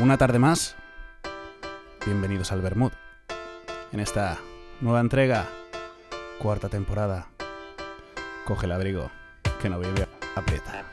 [0.00, 0.76] Una tarde más,
[2.06, 2.90] bienvenidos al Bermud.
[3.92, 4.38] En esta
[4.80, 5.46] nueva entrega,
[6.38, 7.26] cuarta temporada,
[8.46, 9.10] coge el abrigo
[9.60, 10.86] que no vive aprieta.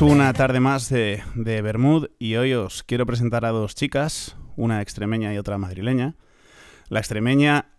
[0.00, 4.80] Una tarde más de, de Bermud y hoy os quiero presentar a dos chicas, una
[4.80, 6.14] extremeña y otra madrileña.
[6.88, 7.70] La extremeña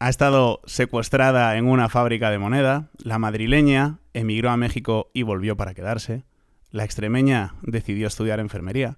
[0.00, 5.56] ha estado secuestrada en una fábrica de moneda, la madrileña emigró a México y volvió
[5.56, 6.24] para quedarse,
[6.70, 8.96] la extremeña decidió estudiar enfermería,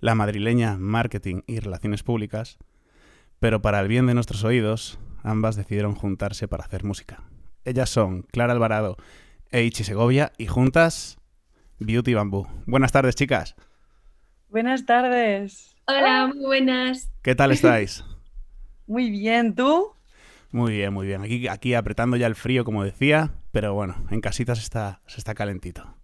[0.00, 2.58] la madrileña marketing y relaciones públicas,
[3.40, 7.22] pero para el bien de nuestros oídos, ambas decidieron juntarse para hacer música.
[7.64, 8.96] Ellas son Clara Alvarado
[9.50, 11.18] e Ichi Segovia y juntas
[11.84, 12.46] Beauty Bamboo.
[12.66, 13.54] Buenas tardes, chicas.
[14.48, 15.76] Buenas tardes.
[15.86, 17.10] Hola, muy buenas.
[17.22, 18.04] ¿Qué tal estáis?
[18.86, 19.92] Muy bien, ¿tú?
[20.50, 21.22] Muy bien, muy bien.
[21.22, 25.32] Aquí, aquí apretando ya el frío, como decía, pero bueno, en casitas está, se está
[25.34, 25.96] calentito.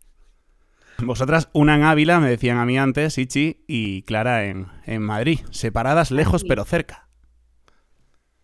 [0.98, 5.40] Vosotras, una en Ávila, me decían a mí antes, Ichi, y Clara en, en Madrid.
[5.50, 7.06] Separadas, lejos, pero cerca.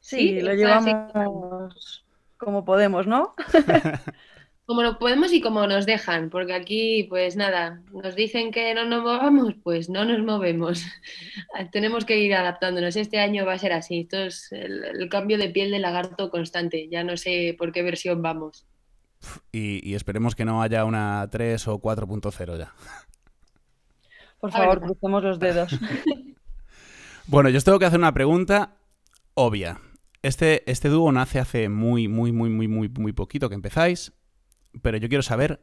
[0.01, 2.05] Sí, Sí, lo llevamos
[2.37, 3.35] como podemos, ¿no?
[4.67, 8.85] Como lo podemos y como nos dejan, porque aquí, pues nada, nos dicen que no
[8.85, 10.85] nos movamos, pues no nos movemos.
[11.73, 12.97] Tenemos que ir adaptándonos.
[12.97, 14.01] Este año va a ser así.
[14.01, 16.89] Esto es el, el cambio de piel de lagarto constante.
[16.91, 18.67] Ya no sé por qué versión vamos.
[19.53, 22.75] Y, y esperemos que no haya una 3 o 4.0 ya.
[24.41, 25.79] Por favor, crucemos los dedos.
[27.29, 28.77] Bueno, yo os tengo que hacer una pregunta
[29.35, 29.81] obvia.
[30.23, 34.13] Este, este dúo nace hace muy, muy, muy, muy, muy, muy poquito que empezáis,
[34.83, 35.61] pero yo quiero saber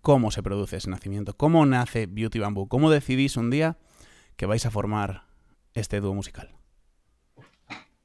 [0.00, 3.76] cómo se produce ese nacimiento, cómo nace Beauty Bamboo, cómo decidís un día
[4.36, 5.22] que vais a formar
[5.74, 6.50] este dúo musical.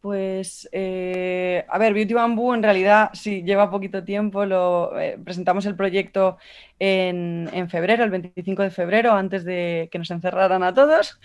[0.01, 4.45] Pues, eh, a ver, Beauty Bamboo en realidad sí lleva poquito tiempo.
[4.45, 6.37] Lo, eh, presentamos el proyecto
[6.79, 11.19] en, en febrero, el 25 de febrero, antes de que nos encerraran a todos.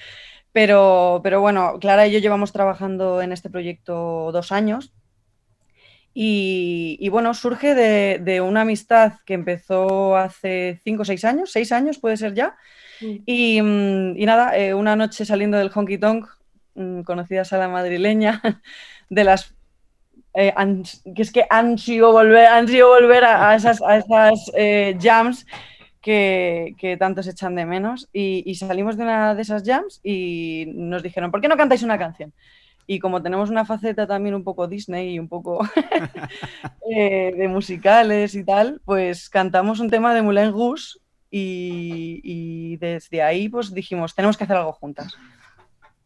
[0.52, 4.92] Pero, pero bueno, Clara y yo llevamos trabajando en este proyecto dos años.
[6.14, 11.50] Y, y bueno, surge de, de una amistad que empezó hace cinco o seis años,
[11.52, 12.56] seis años puede ser ya.
[13.00, 16.28] Y, mm, y nada, eh, una noche saliendo del honky tonk,
[16.74, 18.40] mm, conocidas a la madrileña,
[19.10, 19.54] de las
[20.34, 20.52] eh,
[21.14, 24.96] que es que han sido volver, han sido volver a, a esas, a esas eh,
[25.00, 25.46] jams
[26.00, 28.08] que, que tanto se echan de menos.
[28.12, 31.82] Y, y salimos de una de esas jams y nos dijeron, ¿por qué no cantáis
[31.82, 32.32] una canción?
[32.86, 35.66] Y como tenemos una faceta también un poco Disney y un poco
[36.90, 40.98] eh, de musicales y tal, pues cantamos un tema de Moulin Rouge
[41.30, 45.14] y, desde ahí pues dijimos, tenemos que hacer algo juntas.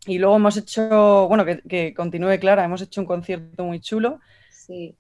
[0.07, 4.21] Y luego hemos hecho, bueno, que, que continúe Clara, hemos hecho un concierto muy chulo.
[4.51, 4.95] Sí.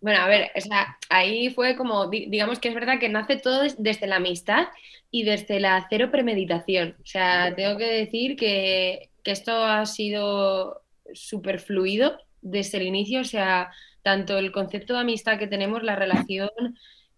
[0.00, 3.36] Bueno, a ver, o sea, ahí fue como, di- digamos que es verdad que nace
[3.36, 4.68] todo des- desde la amistad
[5.10, 6.94] y desde la cero premeditación.
[7.02, 10.82] O sea, tengo que decir que, que esto ha sido
[11.12, 13.70] súper fluido desde el inicio, o sea,
[14.02, 16.50] tanto el concepto de amistad que tenemos, la relación,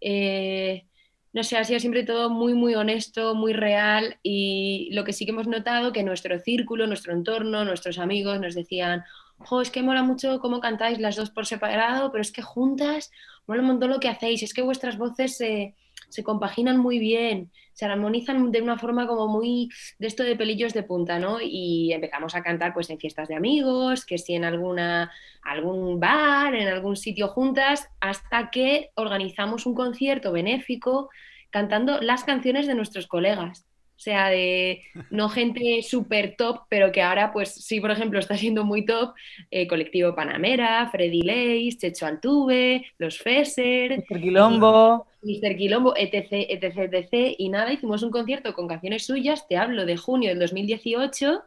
[0.01, 0.87] eh,
[1.33, 5.27] no sé, ha sido siempre todo muy, muy honesto, muy real y lo que sí
[5.27, 9.05] que hemos notado que nuestro círculo, nuestro entorno, nuestros amigos nos decían,
[9.39, 13.11] jo, es que mola mucho cómo cantáis las dos por separado, pero es que juntas
[13.47, 15.75] mola un montón lo que hacéis, es que vuestras voces se,
[16.09, 20.73] se compaginan muy bien, se armonizan de una forma como muy de esto de pelillos
[20.73, 21.39] de punta, ¿no?
[21.43, 26.55] Y empezamos a cantar pues en fiestas de amigos, que si en alguna, algún bar,
[26.55, 31.11] en algún sitio juntas, hasta que organizamos un concierto benéfico
[31.51, 33.67] cantando las canciones de nuestros colegas.
[33.97, 38.37] O sea, de no gente súper top, pero que ahora, pues sí, por ejemplo, está
[38.37, 39.15] siendo muy top,
[39.51, 44.21] eh, Colectivo Panamera, Freddy Leis, Checho Altuve, Los Feser, Mr.
[44.21, 45.57] Quilombo, Mr.
[45.57, 47.35] Quilombo, etc, etc, etc.
[47.39, 51.43] Y nada, hicimos un concierto con canciones suyas, te hablo de junio del 2018,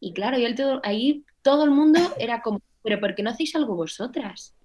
[0.00, 3.30] y claro, y el todo- ahí todo el mundo era como, pero ¿por qué no
[3.30, 4.56] hacéis algo vosotras?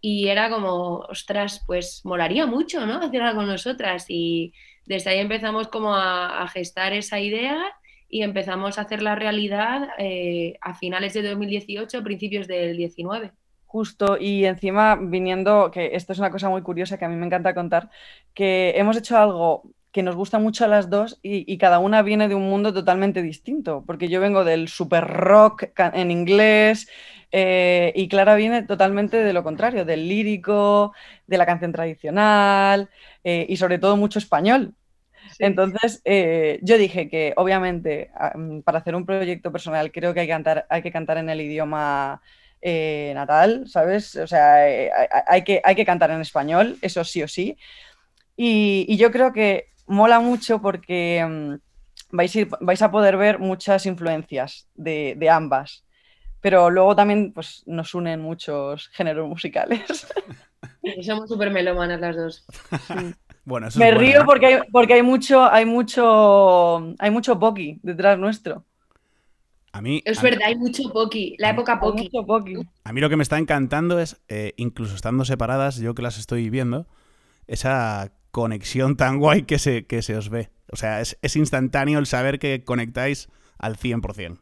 [0.00, 2.96] Y era como, ostras, pues molaría mucho, ¿no?
[2.98, 4.06] Hacer algo nosotras.
[4.08, 4.52] Y
[4.86, 7.58] desde ahí empezamos como a, gestar esa idea
[8.08, 13.32] y empezamos a hacer la realidad eh, a finales de 2018, principios del 19.
[13.66, 17.26] justo, y encima viniendo, que esto es una cosa muy curiosa que a mí me
[17.26, 17.88] encanta contar,
[18.34, 19.62] que hemos hecho algo
[19.92, 23.22] que nos gusta mucho a las dos y, cada una viene de un mundo totalmente
[23.22, 26.88] distinto, porque yo vengo del super rock en inglés
[27.30, 30.94] eh, y Clara viene totalmente de lo contrario, del lírico,
[31.26, 32.88] de la canción tradicional
[33.22, 34.74] eh, y sobre todo mucho español.
[35.38, 40.20] Entonces, eh, yo dije que obviamente ah, mm, para hacer un proyecto personal creo que
[40.20, 42.22] hay que cantar, hay que cantar en el idioma
[42.64, 44.14] natal, ¿sabes?
[44.16, 44.54] O sea,
[45.26, 47.58] hay, que, hay que cantar en español, eso sí o sí.
[48.36, 53.86] y yo creo que mola mucho porque mm, vais, a vais, a poder ver muchas
[53.86, 55.84] influencias de, ambas.
[56.40, 59.82] Pero luego también pues, nos unen muchos géneros musicales.
[61.02, 62.46] somos súper melómanas las dos.
[63.44, 68.64] Bueno, Me río porque, hay, porque hay mucho, hay mucho, hay mucho poki detrás nuestro.
[69.72, 72.10] A mí, es verdad, hay mucho poki, la época poki.
[72.84, 76.18] A mí lo que me está encantando es, eh, incluso estando separadas, yo que las
[76.18, 76.86] estoy viendo,
[77.48, 80.50] esa conexión tan guay que se, que se os ve.
[80.72, 84.40] O sea, es, instantáneo el saber que conectáis al 100%.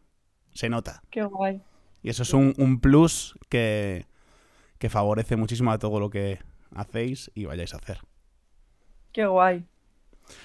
[0.55, 1.03] Se nota.
[1.11, 1.61] Qué guay.
[2.03, 4.07] Y eso es un, plus que,
[4.79, 6.39] que favorece muchísimo a todo lo que
[6.75, 7.99] hacéis y vayáis a hacer.
[9.13, 9.67] Qué guay.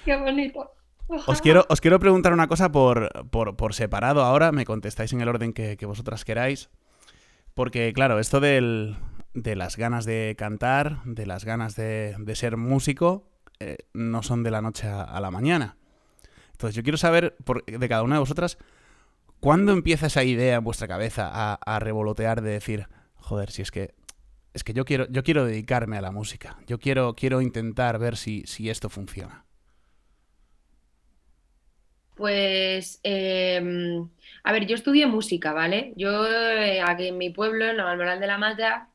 [0.03, 0.71] Qué bonito.
[1.07, 5.29] Os quiero, os quiero preguntar una cosa por, por, separado ahora, me contestáis en el
[5.29, 6.71] orden que, que vosotras queráis.
[7.53, 8.97] Porque, claro, esto del,
[9.35, 13.27] de las ganas de cantar, de las ganas de, de ser músico,
[13.59, 15.77] eh, no son de la noche a, la mañana.
[16.51, 17.35] Entonces yo quiero saber
[17.65, 18.57] de cada una de vosotras,
[19.39, 23.93] ¿cuándo empieza esa idea en vuestra cabeza a, revolotear de decir, joder, si es que
[24.53, 26.57] es que yo quiero, yo quiero dedicarme a la música.
[26.65, 29.43] Yo quiero, quiero intentar ver si, si esto funciona.
[32.15, 34.09] Pues, em,
[34.43, 35.93] a ver, yo estudié música, ¿vale?
[35.97, 38.89] Yo eh, aquí en mi pueblo, en la Almoral de la Mata,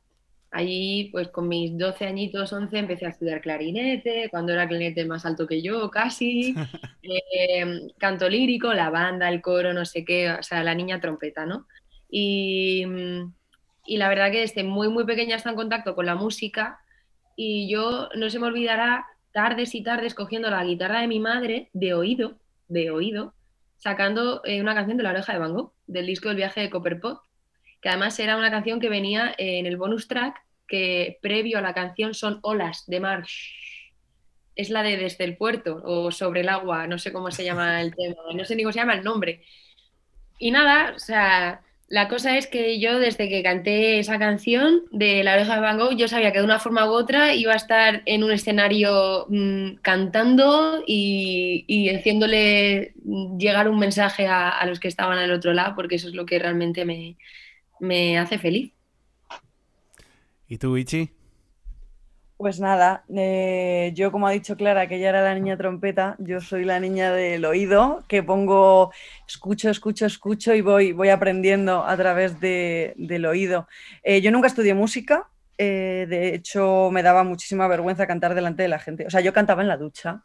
[0.52, 5.25] Allí, pues con mis 12 añitos, 11, empecé a estudiar clarinete, cuando era clarinete más
[5.25, 6.55] alto que yo, casi.
[7.02, 11.44] Eh, canto lírico, la banda, el coro, no sé qué, o sea, la niña trompeta,
[11.44, 11.67] ¿no?
[12.08, 12.85] Y,
[13.85, 16.79] y la verdad que desde muy, muy pequeña está en contacto con la música
[17.35, 21.70] y yo no se me olvidará tardes y tardes cogiendo la guitarra de mi madre
[21.73, 22.38] de oído,
[22.69, 23.35] de oído,
[23.76, 26.70] sacando eh, una canción de La Oreja de Van Gogh, del disco del viaje de
[26.70, 27.23] Copperpot
[27.81, 31.75] que además era una canción que venía en el bonus track, que previo a la
[31.75, 33.25] canción son olas de mar.
[34.55, 37.81] Es la de Desde el puerto o Sobre el agua, no sé cómo se llama
[37.81, 39.43] el tema, no sé ni cómo se llama el nombre.
[40.38, 45.25] Y nada, o sea, la cosa es que yo desde que canté esa canción de
[45.25, 47.56] La oreja de Van Gogh, yo sabía que de una forma u otra iba a
[47.56, 52.94] estar en un escenario mm, cantando y, haciéndole
[53.38, 56.26] llegar un mensaje a, a, los que estaban al otro lado, porque eso es lo
[56.26, 57.17] que realmente me,
[57.81, 58.73] me hace feliz.
[60.49, 61.11] ¿Y tú, Ichi?
[62.37, 66.41] Pues nada, eh, yo como ha dicho Clara, que ella era la niña trompeta, yo
[66.41, 68.93] soy la niña del oído, que pongo,
[69.29, 73.69] escucho, escucho, escucho y voy, voy aprendiendo a través del oído.
[74.03, 75.29] Eh, yo nunca estudié música,
[75.59, 79.06] eh, de hecho me daba muchísima vergüenza cantar delante de la gente.
[79.06, 80.25] O sea, yo cantaba en la ducha,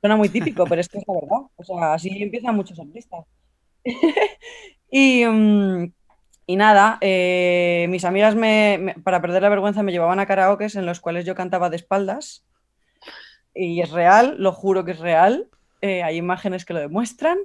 [0.00, 1.48] suena muy típico, pero es que es la verdad.
[1.56, 3.24] O sea, así empiezan muchos artistas.
[4.90, 5.24] y...
[5.24, 5.92] Mm,
[6.46, 10.86] y nada, eh, mis amigas me, para perder la vergüenza me llevaban a karaokes en
[10.86, 12.44] los cuales yo cantaba de espaldas.
[13.54, 15.48] Y es real, lo juro que es real.
[15.80, 17.38] Eh, hay imágenes que lo demuestran.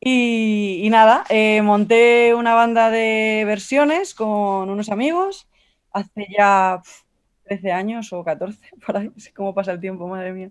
[0.00, 5.48] Y, nada, eh, monté una banda de versiones con unos amigos
[5.92, 6.80] hace ya
[7.48, 10.50] 13 años o 14, por ahí, cómo pasa el tiempo, madre mía.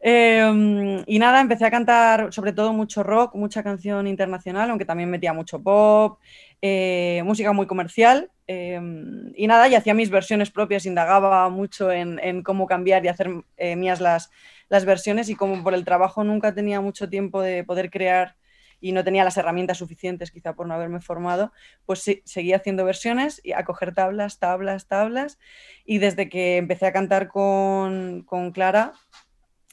[0.00, 5.08] Em, y nada, empecé a cantar sobre todo mucho rock, mucha canción internacional, aunque también
[5.08, 6.18] metía mucho pop,
[6.60, 8.30] eh, música muy comercial.
[8.48, 13.30] Em, y nada, y hacía mis versiones propias, indagaba mucho en, cómo cambiar y hacer
[13.56, 14.30] eh, mías las,
[14.68, 18.36] las versiones y como por el trabajo nunca tenía mucho tiempo de poder crear
[18.80, 21.52] y no tenía las herramientas suficientes quizá por no haberme formado,
[21.84, 25.38] pues sí, seguía haciendo versiones y a coger tablas, tablas, tablas.
[25.84, 28.92] Y desde que empecé a cantar con, con Clara,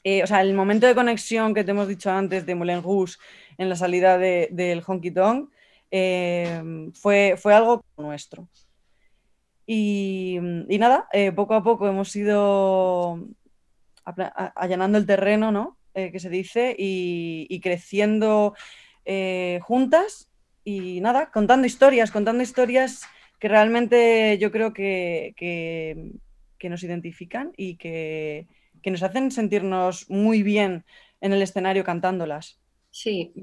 [0.03, 3.15] eh, o sea, el momento de conexión que te hemos dicho antes de Moulin Rouge
[3.57, 5.49] en la salida del de, Honky Tonk
[5.91, 6.61] eh,
[6.93, 8.49] fue, fue algo nuestro.
[9.65, 13.17] Y, y nada, eh, poco a poco hemos ido
[14.03, 15.77] allanando el terreno, ¿no?
[15.93, 18.55] que se dice, y, y creciendo
[19.05, 20.29] eh, juntas
[20.63, 23.03] y nada, contando historias, contando historias
[23.39, 28.47] que realmente yo creo que, que, nos identifican y que,
[28.81, 30.85] que, nos hacen sentirnos muy bien
[31.19, 32.61] en el escenario cantándolas.
[32.89, 33.33] Sí,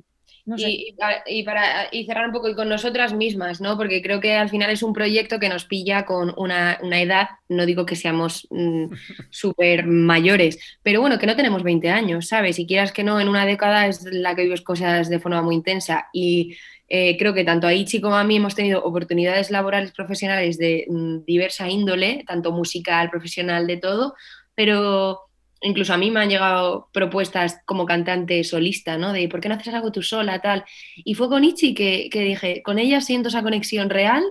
[0.47, 3.77] y, para y cerrar un poco y con nosotras mismas, ¿no?
[3.77, 7.67] Porque creo que al final es un proyecto que nos pilla con una, edad, no
[7.67, 8.87] digo que seamos mm,
[9.31, 12.57] súper mayores, pero bueno, que no tenemos 20 años, ¿sabes?
[12.57, 15.55] Si quieras que no, en una década es la que vives cosas de forma muy
[15.55, 16.57] intensa y
[16.89, 20.87] eh, creo que tanto a Ichi como a mí hemos tenido oportunidades laborales profesionales de
[20.89, 24.15] mm, diversa índole, tanto musical, profesional, de todo,
[24.57, 25.30] pero
[25.63, 29.13] incluso a mí me han llegado propuestas como cantante solista, ¿no?
[29.13, 30.65] De ¿por qué no haces algo tú sola, tal?
[30.97, 34.25] Y fue con Ichi que, dije, con ella siento esa conexión real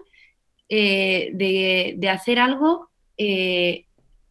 [0.70, 3.86] eh, de, hacer algo eh,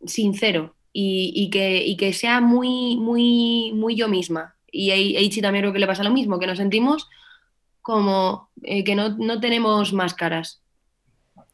[0.04, 4.56] sincero y, que, que, sea muy, muy, muy yo misma.
[4.70, 7.08] Y a Ichi también creo que le pasa lo mismo, que nos sentimos
[7.88, 10.62] como eh, que no, no, tenemos máscaras.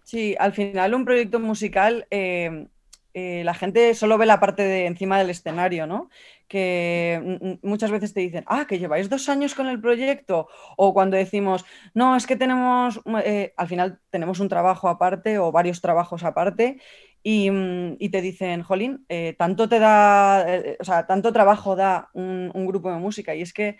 [0.04, 2.66] Sí, al final un proyecto musical eh,
[3.14, 6.10] la gente solo ve la parte de encima del escenario, ¿no?
[6.48, 11.16] Que muchas veces te dicen, ah, que lleváis dos años con el proyecto, o cuando
[11.16, 16.24] decimos, no, es que tenemos, eh, al final tenemos un trabajo aparte o varios trabajos
[16.24, 16.80] aparte,
[17.22, 20.46] y, mm, te dicen, Jolín, eh, tanto te da,
[20.80, 23.78] o sea, tanto trabajo da un, un grupo de música, y es que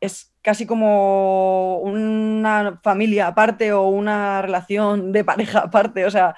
[0.00, 6.36] es casi como una familia aparte o una relación de pareja aparte, o sea,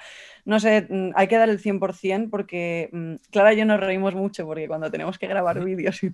[0.49, 4.15] no sé, mm, hay que dar el 100% porque mm, Clara y yo nos reímos
[4.15, 6.11] mucho porque cuando tenemos que grabar vídeos y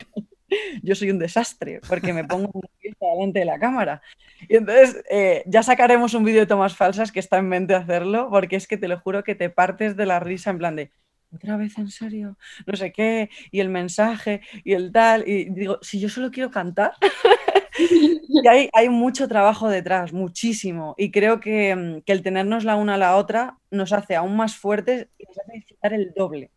[0.84, 2.51] yo soy un desastre porque me pongo
[3.00, 4.01] delante de la cámara.
[4.50, 8.27] Y entonces eh, ya sacaremos un vídeo de tomas falsas que está en mente hacerlo
[8.30, 10.92] porque es que te lo juro que te partes de la risa en plan de
[11.34, 15.80] otra vez en serio, no sé qué, y el mensaje y el tal, y digo,
[15.82, 16.94] si yo solo quiero cantar.
[18.29, 20.96] y hay, hay, mucho trabajo detrás, muchísimo.
[20.98, 24.36] Y creo que, mm, que, el tenernos la una a la otra nos hace aún
[24.36, 26.51] más fuertes y nos hace disfrutar el doble.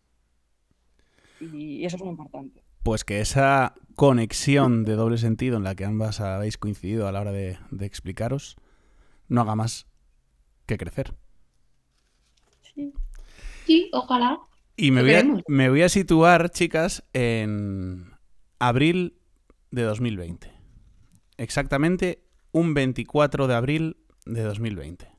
[1.40, 2.62] Y eso es muy importante.
[2.82, 7.20] Pues que esa conexión de doble sentido en la que ambas habéis coincidido a la
[7.20, 8.56] hora de, de explicaros
[9.28, 9.86] no haga más
[10.66, 11.14] que crecer.
[12.74, 12.92] Sí,
[13.66, 14.38] sí ojalá.
[14.76, 18.12] Y me voy, a, me voy a situar, chicas, en
[18.60, 19.18] abril
[19.72, 20.57] de 2020
[21.38, 25.10] exactamente un 24 de abril de 2020.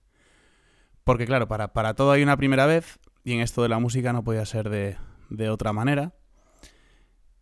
[1.03, 4.13] Porque claro, para, para, todo hay una primera vez y en esto de la música
[4.13, 4.97] no podía ser de,
[5.29, 6.13] de otra manera.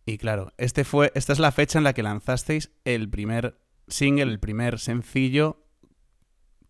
[0.06, 4.32] Y claro, este fue, esta es la fecha en la que lanzasteis el primer single,
[4.32, 5.66] el primer sencillo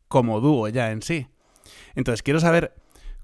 [0.08, 1.28] como dúo ya en sí.
[1.94, 2.74] Entonces, quiero saber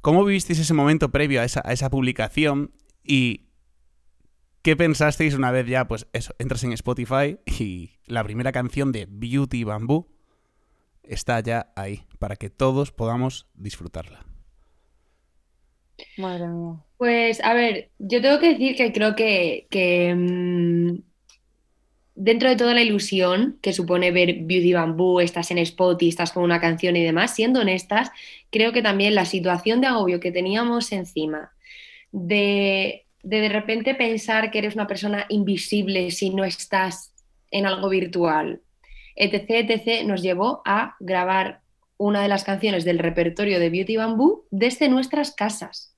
[0.01, 2.73] cómo vivisteis ese momento previo a esa, a esa publicación
[3.03, 3.49] y
[4.65, 9.07] ¿Qué pensasteis una vez ya, pues eso, entras en Spotify y la primera canción de
[9.07, 10.09] Beauty Bamboo
[11.03, 14.25] está ya ahí, para que todos podamos disfrutarla?
[16.17, 16.83] Madre mía.
[16.97, 20.99] Pues a ver, yo tengo que decir que creo que, mm,
[22.15, 26.43] dentro de toda la ilusión que supone ver Beauty Bamboo, estás en Spotify, estás con
[26.43, 28.11] una canción y demás, siendo honestas,
[28.49, 31.53] creo que también la situación de agobio que teníamos encima
[32.13, 37.13] de de de repente pensar que eres una persona invisible si no estás
[37.51, 38.61] en algo virtual,
[39.17, 41.63] etc., etc., nos llevó a grabar
[41.97, 45.97] una de las canciones del repertorio de Beauty Bamboo desde nuestras casas.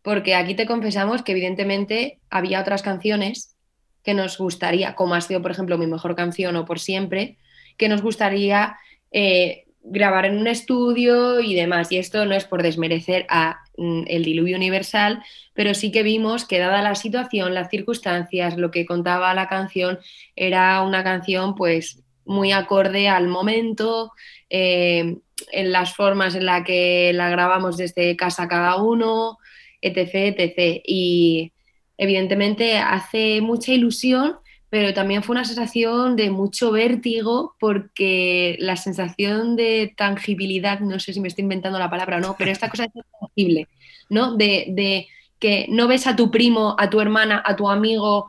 [0.00, 3.56] Porque aquí te confesamos que evidentemente había otras canciones
[4.02, 7.38] que nos gustaría, como ha sido por ejemplo mi mejor canción o por siempre,
[7.76, 8.76] que nos gustaría
[9.10, 11.92] eh, grabar en un estudio y demás.
[11.92, 15.22] Y esto no es por desmerecer a el diluvio universal,
[15.54, 19.98] pero sí que vimos que dada la situación, las circunstancias, lo que contaba la canción,
[20.36, 24.12] era una canción pues muy acorde al momento,
[24.50, 25.16] eh,
[25.50, 29.38] en las formas en las que la grabamos desde casa cada uno,
[29.80, 30.82] etc, etc.
[30.86, 31.52] Y
[31.96, 34.36] evidentemente hace mucha ilusión
[34.72, 41.12] pero también fue una sensación de mucho vértigo porque la sensación de tangibilidad, no sé
[41.12, 43.68] si me estoy inventando la palabra o no, pero esta cosa es tangible,
[44.08, 44.34] ¿no?
[44.34, 48.28] De, que no ves a tu primo, a tu hermana, a tu amigo,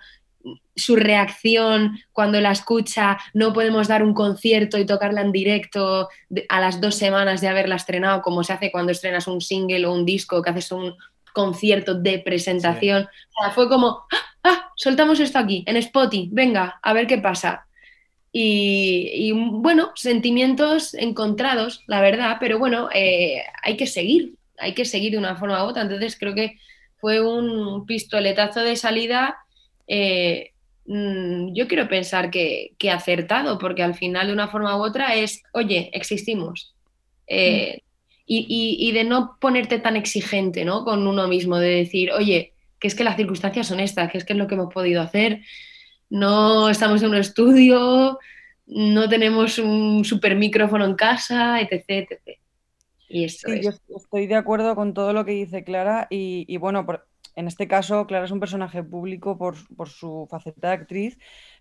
[0.75, 6.09] su reacción cuando la escucha, no podemos dar un concierto y tocarla en directo
[6.49, 9.93] a las dos semanas de haberla estrenado, como se hace cuando estrenas un single o
[9.93, 10.93] un disco, que haces un
[11.31, 13.03] concierto de presentación.
[13.03, 14.32] O sea, fue como, ¡ah!
[14.43, 17.65] Ah, soltamos esto aquí, en Spotify, venga, a ver qué pasa.
[18.35, 25.11] Y, bueno, sentimientos encontrados, la verdad, pero bueno, eh, hay que seguir, hay que seguir
[25.11, 25.83] de una forma u otra.
[25.83, 26.57] Entonces creo que
[26.99, 29.37] fue un pistoletazo de salida.
[29.87, 30.51] Eh,
[30.87, 35.13] mm, yo quiero pensar que, que, acertado, porque al final de una forma u otra
[35.13, 36.73] es, oye, existimos.
[37.27, 38.23] Eh, mm.
[38.25, 40.83] y, y, de no ponerte tan exigente ¿no?
[40.85, 42.52] con uno mismo, de decir, oye,
[42.83, 45.01] que es que las circunstancias son estas, que es que es lo que hemos podido
[45.01, 45.39] hacer.
[46.09, 48.19] No estamos en un estudio,
[48.65, 51.83] no tenemos un super micrófono en casa, etc.
[51.87, 52.39] etc.
[53.07, 53.65] Y esto Sí, es.
[53.65, 57.47] yo estoy de acuerdo con todo lo que dice Clara y, y bueno, por- en
[57.47, 61.17] este caso Clara es un personaje público por, por su faceta de actriz,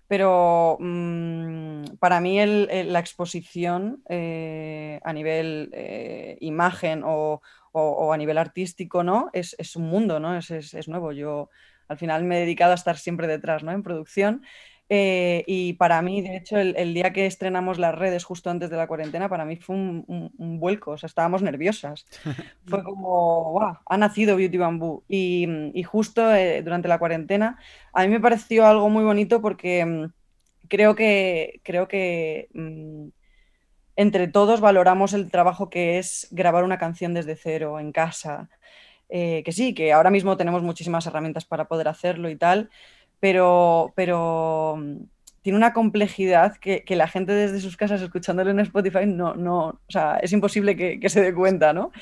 [0.08, 7.40] pero mm, para mí el- el- la exposición eh, a nivel eh, imagen o,
[7.72, 9.30] o- o a nivel artístico, ¿no?
[9.32, 10.36] Es, es un mundo, ¿no?
[10.36, 11.12] Es, es- es nuevo.
[11.12, 11.50] Yo
[11.88, 13.72] al final me he dedicado a estar siempre detrás, ¿no?
[13.72, 14.42] En producción.
[14.88, 18.68] Eh, y para mí, de hecho, el, el día que estrenamos las redes justo antes
[18.70, 22.06] de la cuarentena, para mí fue un, un- un vuelco, o sea, estábamos nerviosas.
[22.66, 23.76] Fue como, ¡guau!
[23.86, 25.04] Ha nacido Beauty Bamboo.
[25.08, 27.58] Y, y justo eh, durante la cuarentena,
[27.92, 30.12] a mí me pareció algo muy bonito porque mm,
[30.68, 33.08] creo que, creo que mm,
[34.02, 38.50] entre todos valoramos el trabajo que es grabar una canción desde cero, en casa.
[39.08, 42.70] Eh, que sí, que ahora mismo tenemos muchísimas herramientas para poder hacerlo y tal,
[43.20, 44.96] pero, pero mm,
[45.42, 49.58] tiene una complejidad que, que la gente desde sus casas escuchándolo en Spotify no, no,
[49.66, 51.92] o sea, es imposible que, que se dé cuenta, ¿no?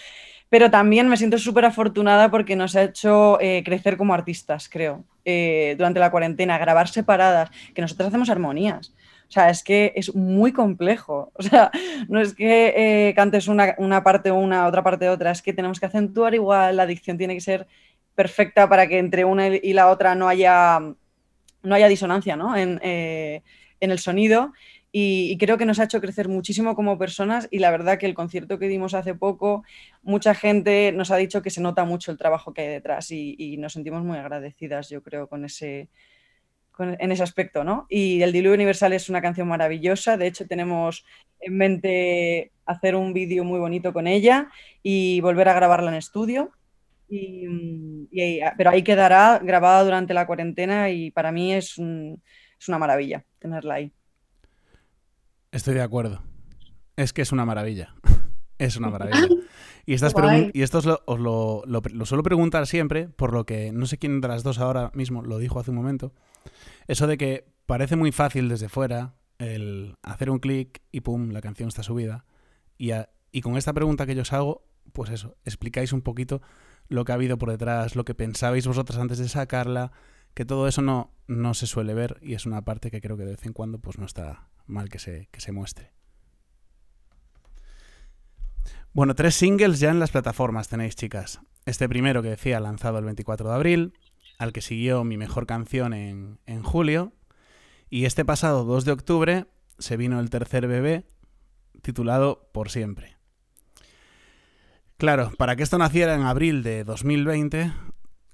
[0.50, 5.04] Pero también me siento súper afortunada porque nos ha hecho eh, crecer como artistas, creo,
[5.24, 8.92] eh, durante la cuarentena, grabar separadas, que nosotros hacemos armonías.
[9.30, 11.32] O sea, es que es muy complejo.
[11.40, 11.70] O sea,
[12.08, 15.78] no es que eh, cantes una, una parte una, otra parte otra, es que tenemos
[15.80, 17.66] que acentuar igual, la dicción tiene que ser
[18.14, 20.80] perfecta para que entre una y la otra no haya,
[21.62, 22.56] no haya disonancia ¿no?
[22.56, 23.42] En, eh,
[23.80, 24.52] en el sonido.
[24.92, 28.06] Y, y, creo que nos ha hecho crecer muchísimo como personas y la verdad que
[28.06, 29.62] el concierto que dimos hace poco,
[30.02, 33.36] mucha gente nos ha dicho que se nota mucho el trabajo que hay detrás y,
[33.38, 35.88] y nos sentimos muy agradecidas, yo creo, con ese,
[36.80, 37.86] en ese aspecto, ¿no?
[37.88, 41.04] Y El Diluvio Universal es una canción maravillosa, de hecho tenemos
[41.40, 44.48] en mente hacer un vídeo muy bonito con ella
[44.82, 46.50] y volver a grabarla en estudio.
[47.08, 47.46] Y,
[48.12, 52.22] y, pero ahí quedará grabada durante la cuarentena y para mí es, un,
[52.58, 53.92] es una maravilla tenerla ahí.
[55.50, 56.22] Estoy de acuerdo.
[56.96, 57.94] Es que es una maravilla.
[58.58, 59.26] es una maravilla.
[59.86, 60.14] Y, estas
[60.52, 63.86] y esto os, lo, os lo, lo, lo, suelo preguntar siempre, por lo que no
[63.86, 66.12] sé quién de las dos ahora mismo lo dijo hace un momento.
[66.86, 71.40] Eso de que parece muy fácil desde fuera el hacer un clic y pum, la
[71.40, 72.24] canción está subida.
[72.76, 76.42] Y, con esta pregunta que yo os hago, pues eso, explicáis un poquito
[76.88, 79.92] lo que ha habido por detrás, lo que pensabais vosotras antes de sacarla,
[80.34, 83.24] que todo eso no, no se suele ver y es una parte que creo que
[83.24, 85.92] de vez en cuando pues no está mal que se, que se muestre.
[88.92, 91.40] Bueno, tres singles ya en las plataformas tenéis, chicas.
[91.64, 93.94] Este primero que decía, lanzado el 24 de abril,
[94.40, 97.12] al que siguió mi mejor canción en, en julio,
[97.90, 99.46] y este pasado 2 de octubre
[99.78, 101.04] se vino el tercer bebé,
[101.82, 103.18] titulado Por siempre.
[104.96, 107.70] Claro, para que esto naciera en abril de 2020,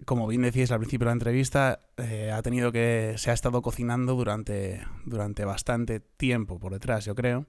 [0.05, 3.15] como bien decíais al principio de la entrevista, eh, ha tenido que.
[3.17, 7.47] se ha estado cocinando durante, durante bastante tiempo por detrás, yo creo.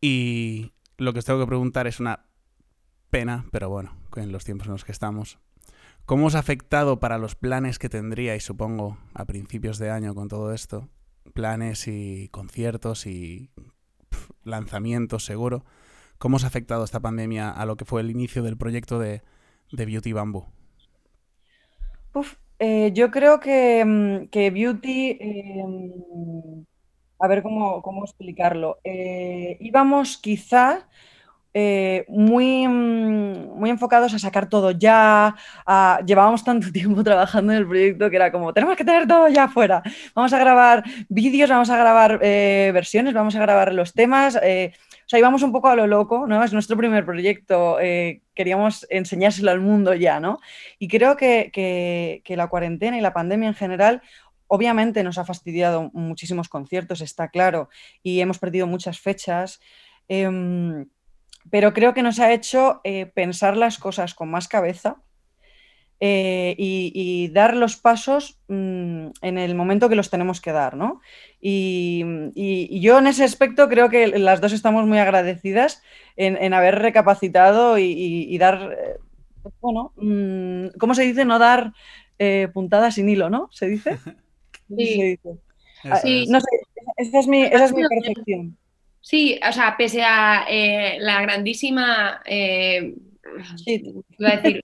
[0.00, 2.24] Y lo que os tengo que preguntar es una
[3.10, 5.40] pena, pero bueno, en los tiempos en los que estamos.
[6.08, 10.28] ¿Cómo os ha afectado para los planes que tendríais, supongo, a principios de año con
[10.28, 10.88] todo esto?
[11.34, 13.50] Planes y conciertos y
[14.42, 15.66] lanzamientos, seguro.
[16.16, 19.20] ¿Cómo os ha afectado esta pandemia a lo que fue el inicio del proyecto de,
[19.70, 20.46] Beauty Bamboo?
[22.14, 26.64] Uf, eh, yo creo que, que Beauty, eh,
[27.18, 28.78] a ver cómo, cómo explicarlo.
[28.82, 30.88] Eh, íbamos quizá
[31.54, 35.34] eh, muy, muy enfocados a sacar todo ya.
[36.04, 39.44] Llevábamos tanto tiempo trabajando en el proyecto que era como, tenemos que tener todo ya
[39.44, 39.82] afuera.
[40.14, 44.38] Vamos a grabar vídeos, vamos a grabar eh, versiones, vamos a grabar los temas.
[44.42, 46.44] Eh, o sea, íbamos un poco a lo loco, ¿no?
[46.44, 47.78] Es nuestro primer proyecto,
[48.34, 50.38] queríamos enseñárselo al mundo ya, ¿no?
[50.78, 54.02] Y creo que, que, la cuarentena y la pandemia en general,
[54.48, 57.68] obviamente nos ha fastidiado muchísimos conciertos, está claro,
[58.02, 59.60] y hemos perdido muchas fechas,
[60.08, 60.28] eh,
[61.50, 64.96] pero creo que nos ha hecho eh, pensar las cosas con más cabeza.
[66.00, 70.76] Eh, y, y, dar los pasos mmm, en el momento que los tenemos que dar,
[70.76, 71.00] ¿no?
[71.40, 72.04] Y,
[72.36, 75.82] y, y, yo en ese aspecto creo que las dos estamos muy agradecidas
[76.14, 78.98] en, en haber recapacitado y, dar, eh,
[79.60, 81.24] bueno, mmm, ¿cómo se dice?
[81.24, 81.72] No dar
[82.20, 83.48] eh, puntadas sin hilo, ¿no?
[83.52, 83.98] ¿Se dice?
[84.68, 84.86] Sí.
[84.86, 85.38] ¿Se dice?
[86.02, 86.26] Sí.
[86.28, 86.46] No sé,
[86.98, 88.58] esa es mi, esa es mi percepción.
[89.08, 92.20] Sí, o sea, pese a eh, la grandísima...
[93.56, 93.82] Sí.
[94.18, 94.62] Iba a decir,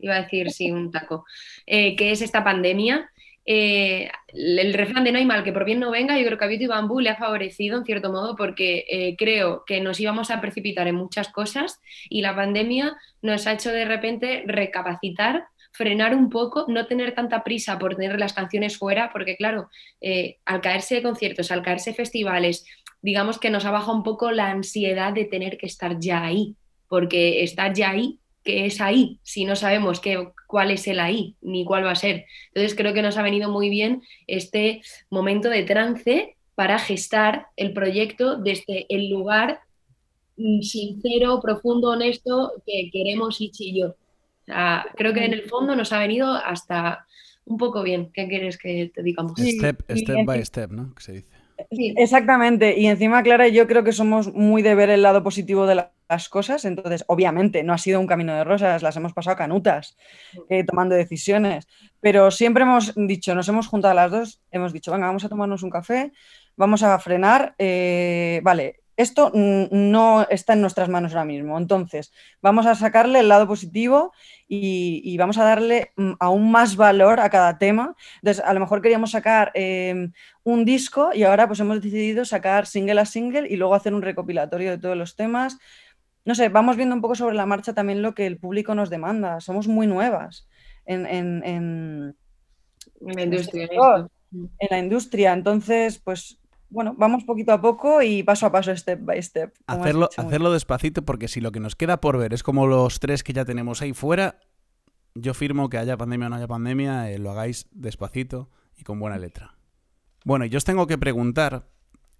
[0.00, 1.24] iba a decir, sí, un taco,
[1.64, 3.08] eh, que es esta pandemia.
[3.46, 6.44] Eh, el refrán de no hay mal que por bien no venga, yo creo que
[6.44, 10.32] a Beauty Bamboo le ha favorecido en cierto modo porque eh, creo que nos íbamos
[10.32, 16.14] a precipitar en muchas cosas y la pandemia nos ha hecho de repente recapacitar frenar
[16.14, 20.60] un poco, no tener tanta prisa por tener las canciones fuera, porque claro, eh, al
[20.60, 22.64] caerse conciertos, al caerse festivales,
[23.02, 26.56] digamos que nos ha bajado un poco la ansiedad de tener que estar ya ahí,
[26.88, 29.18] porque estar ya ahí, ¿qué es ahí?
[29.22, 32.24] Si no sabemos qué, cuál es el ahí, ni cuál va a ser.
[32.48, 37.72] Entonces creo que nos ha venido muy bien este momento de trance para gestar el
[37.72, 39.60] proyecto desde el lugar
[40.36, 43.94] mm, sincero, profundo, honesto que queremos Ichi y yo.
[44.96, 47.06] creo que en el fondo nos ha venido hasta
[47.44, 48.10] un poco bien.
[48.12, 49.38] ¿Qué quieres que te digamos?
[49.38, 50.94] Step, step by step, ¿no?
[50.94, 51.37] Que se dice.
[51.70, 55.66] Exactamente, y encima Clara y yo creo que somos muy de ver el lado positivo
[55.66, 59.36] de las cosas, entonces obviamente no ha sido un camino de rosas, las hemos pasado
[59.36, 59.96] canutas
[60.48, 61.66] eh, tomando decisiones,
[62.00, 65.62] pero siempre hemos dicho, nos hemos juntado las dos, hemos dicho, venga, vamos a tomarnos
[65.62, 66.12] un café,
[66.56, 71.56] vamos a frenar, eh, vale, esto no está en nuestras manos ahora mismo.
[71.56, 74.12] Entonces, vamos a sacarle el lado positivo
[74.48, 77.94] y, vamos a darle mm, aún más valor a cada tema.
[78.16, 82.66] Entonces, a lo mejor queríamos sacar em, un disco y ahora pues hemos decidido sacar
[82.66, 85.58] single a single y luego hacer un recopilatorio de todos los temas.
[86.24, 88.90] No sé, vamos viendo un poco sobre la marcha también lo que el público nos
[88.90, 89.40] demanda.
[89.40, 90.48] Somos muy nuevas
[90.86, 92.16] en, en
[93.00, 93.68] la industria.
[94.32, 95.32] En la industria.
[95.34, 99.54] Entonces, pues bueno, vamos poquito a poco y paso a paso, step by step.
[99.66, 103.22] Hacerlo, hacerlo despacito, porque si lo que nos queda por ver es como los tres
[103.22, 104.38] que ya tenemos ahí fuera,
[105.14, 109.00] yo firmo que haya pandemia o no haya pandemia, eh, lo hagáis despacito y con
[109.00, 109.56] buena letra.
[110.24, 111.68] Bueno, yo os tengo que preguntar,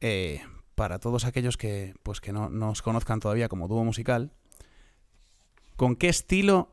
[0.00, 0.40] eh,
[0.74, 4.32] para todos aquellos que, pues, que no nos conozcan todavía como dúo musical,
[5.76, 6.70] ¿con qué estilo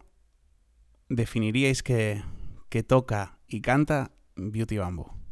[1.10, 2.24] definiríais que,
[2.70, 5.25] que toca y canta Beauty Bamboo?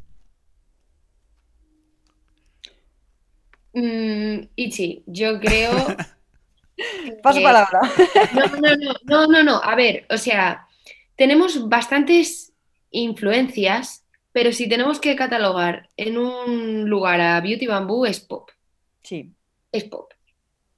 [3.73, 5.71] Mm, Ichi, yo creo.
[7.23, 7.79] Paso palabra.
[8.33, 9.61] No, no, no, no, no, no.
[9.63, 10.67] A ver, o sea,
[11.15, 12.53] tenemos bastantes
[12.91, 18.49] influencias, pero si tenemos que catalogar en un lugar a Beauty Bamboo es pop.
[19.03, 19.31] Sí.
[19.71, 20.11] Es pop.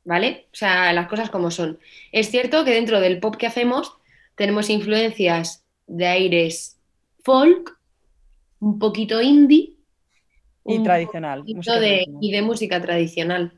[0.03, 0.47] ¿Vale?
[0.53, 1.79] O sea, las cosas como son.
[2.11, 3.93] Es cierto que dentro del pop que hacemos
[4.35, 6.79] tenemos influencias de aires
[7.23, 7.77] folk,
[8.59, 9.74] un poquito indie
[10.65, 11.43] y tradicional.
[11.45, 13.53] Y de música tradicional.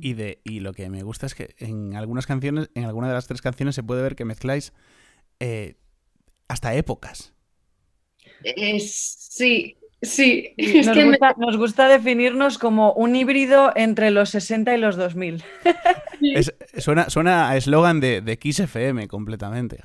[0.00, 3.14] Y, de, y lo que me gusta es que en algunas canciones, en alguna de
[3.14, 4.72] las tres canciones se puede ver que mezcláis
[5.38, 5.76] eh,
[6.48, 7.32] hasta épocas.
[8.42, 10.54] sí, sí.
[11.38, 15.44] Nos, gusta, definirnos como un híbrido entre los 60 y los 2000.
[16.78, 19.80] suena, suena a eslogan de, de Kiss FM completamente.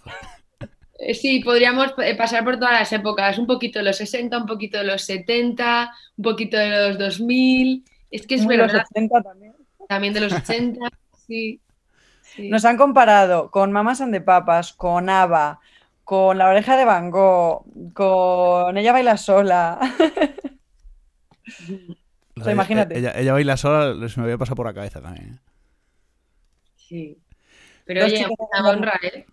[0.99, 4.45] Eh, sí, podríamos eh, pasar por todas las épocas, un poquito de los 60, un
[4.45, 7.85] poquito de los 70, un poquito de los 2000.
[8.11, 8.67] Es que es verdad.
[8.67, 9.55] De los 80 también.
[9.87, 10.79] También de los 80,
[11.25, 11.61] sí,
[12.37, 15.59] Nos han comparado con Mamas and the Papas, con Ava,
[16.03, 19.79] con La Oreja de Van Gogh, con Ella Baila Sola.
[22.51, 22.97] imagínate.
[22.97, 25.33] Ella, baila sola, se me había pasado por la cabeza también.
[25.33, 25.39] ¿eh?
[26.75, 27.17] Sí.
[27.85, 29.25] Pero oye, una honra, ¿eh?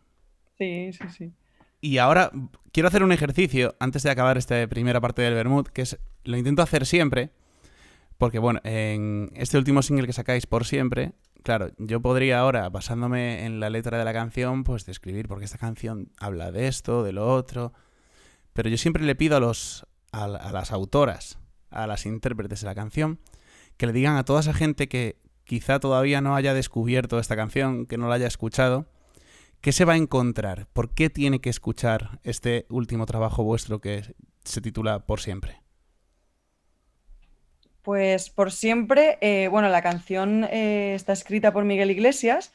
[0.59, 1.33] Sí, sí, sí.
[1.80, 2.30] Y ahora
[2.72, 6.36] quiero hacer un ejercicio antes de acabar esta primera parte del Bermud, que es lo
[6.36, 7.30] intento hacer siempre,
[8.18, 11.12] porque bueno, en este último single que sacáis por siempre,
[11.42, 15.58] claro, yo podría ahora, basándome en la letra de la canción, pues describir porque esta
[15.58, 17.72] canción habla de esto, de lo otro,
[18.52, 21.38] pero yo siempre le pido a los a, las autoras,
[21.70, 23.20] a las intérpretes de la canción,
[23.76, 27.86] que le digan a toda esa gente que quizá todavía no haya descubierto esta canción,
[27.86, 28.86] que no la haya escuchado,
[29.61, 30.66] ¿Qué se va a encontrar?
[30.73, 34.03] ¿Por qué tiene que escuchar este último trabajo vuestro que
[34.45, 35.61] se titula Por siempre?
[37.83, 42.53] Pues por siempre, eh, bueno, la canción eh, está escrita por Miguel Iglesias,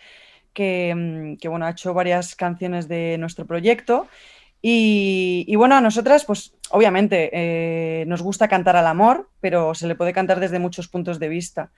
[0.53, 4.07] que, mm, bueno, ha hecho varias canciones de nuestro proyecto.
[4.61, 9.95] Y, bueno, a nosotras, pues obviamente eh, nos gusta cantar al amor, pero se le
[9.95, 11.71] puede cantar desde muchos puntos de vista.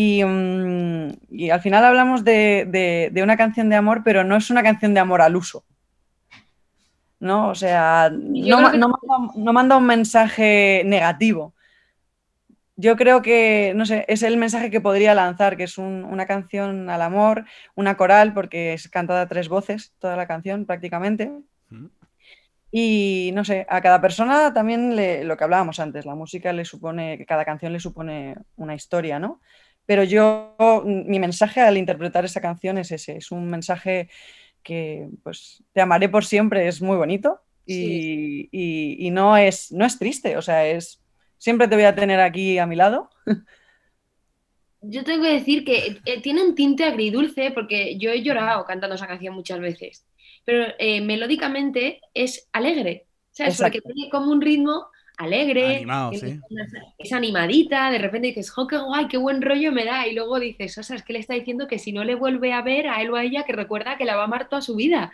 [0.00, 4.94] Mm, y, al final hablamos de, una canción de amor, pero no es una canción
[4.94, 5.64] de amor al uso.
[7.20, 7.48] ¿No?
[7.48, 11.52] O sea, no, manda, un mensaje negativo.
[12.76, 16.88] Yo creo que, no sé, es el mensaje que podría lanzar, que es una canción
[16.90, 21.32] al amor, una coral, porque es cantada a tres voces toda la canción prácticamente.
[22.70, 24.94] Y no sé, a cada persona también
[25.26, 29.40] lo que hablábamos antes, la música le supone, cada canción le supone una historia, ¿no?
[29.88, 34.10] Pero yo, mi mensaje al interpretar esa canción es ese, es un mensaje
[34.62, 40.36] que, pues, te amaré por siempre, es muy bonito y, no, es, no es triste,
[40.36, 41.02] o sea, es,
[41.38, 43.08] siempre te voy a tener aquí a mi lado.
[44.82, 48.94] Yo tengo que decir que eh, tiene un tinte agridulce porque yo he llorado cantando
[48.94, 50.06] esa canción muchas veces,
[50.44, 53.56] pero eh, melódicamente es alegre, ¿sabes?
[53.56, 56.40] Porque tiene como un ritmo alegre, Animado, es, sí.
[56.98, 60.38] es animadita, de repente dices, jo, qué guay, qué buen rollo me da, y luego
[60.38, 62.88] dices, o sea, es que le está diciendo que si no le vuelve a ver
[62.88, 65.12] a él o a ella, que recuerda que la va a amar toda su vida.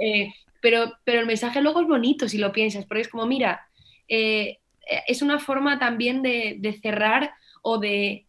[0.00, 3.68] Eh, pero, pero el mensaje luego es bonito si lo piensas, porque es como, mira,
[4.08, 4.58] eh,
[5.06, 8.26] es una forma también de, de cerrar o de,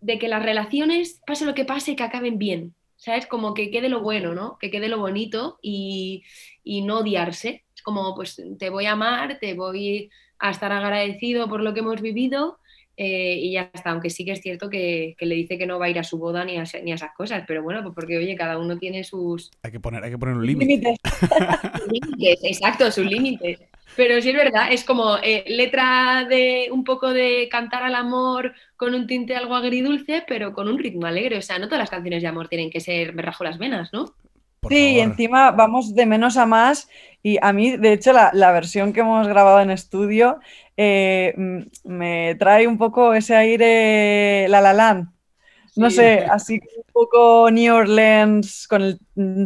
[0.00, 2.74] de que las relaciones, pase lo que pase, que acaben bien.
[2.96, 3.26] ¿Sabes?
[3.26, 4.56] Como que quede lo bueno, ¿no?
[4.58, 6.22] Que quede lo bonito y,
[6.62, 7.63] y no odiarse.
[7.84, 12.00] Como, pues te voy a amar, te voy a estar agradecido por lo que hemos
[12.00, 12.58] vivido
[12.96, 13.90] eh, y ya está.
[13.90, 16.04] Aunque sí que es cierto que, que, le dice que no va a ir a
[16.04, 18.78] su boda ni a, ni a esas cosas, pero bueno, pues porque, oye, cada uno
[18.78, 19.50] tiene sus...
[19.62, 20.96] Hay que poner, hay que poner un límite.
[21.90, 23.60] límites, exacto, sus límites.
[23.96, 28.54] Pero sí es verdad, es como eh, letra de un poco de cantar al amor
[28.76, 31.38] con un tinte algo agridulce, pero con un ritmo alegre.
[31.38, 33.92] O sea, no todas las canciones de amor tienen que ser me rajo las venas,
[33.92, 34.14] ¿no?
[34.64, 34.96] Por sí, favor.
[34.96, 36.88] y encima vamos de menos a más.
[37.22, 40.40] Y a mí, de hecho, la, la versión que hemos grabado en estudio
[40.76, 41.34] eh,
[41.84, 45.08] me trae un poco ese aire La La Land.
[45.76, 45.96] No sí.
[45.96, 49.00] sé, así un poco New Orleans con el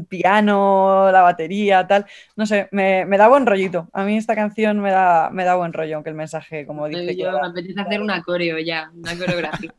[0.07, 2.05] piano, la batería, tal.
[2.37, 3.89] No sé, me, me, da buen rollito.
[3.95, 7.17] A mí esta canción me da, me da buen rollo, aunque el mensaje, como dice.
[7.17, 9.73] Yo, me apetece hacer una coreo ya, una coreografía.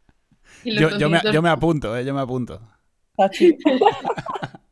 [0.64, 2.60] yo, yo, me, yo, me, apunto, eh, yo me apunto.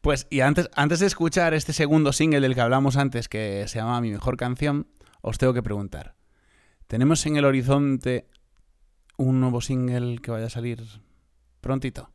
[0.00, 3.78] pues, y antes, antes de escuchar este segundo single del que hablamos antes, que se
[3.78, 4.86] llama Mi Mejor Canción,
[5.20, 6.14] os tengo que preguntar.
[6.86, 8.26] ¿Tenemos en el horizonte
[9.16, 10.82] un nuevo single que vaya a salir
[11.60, 12.10] prontito?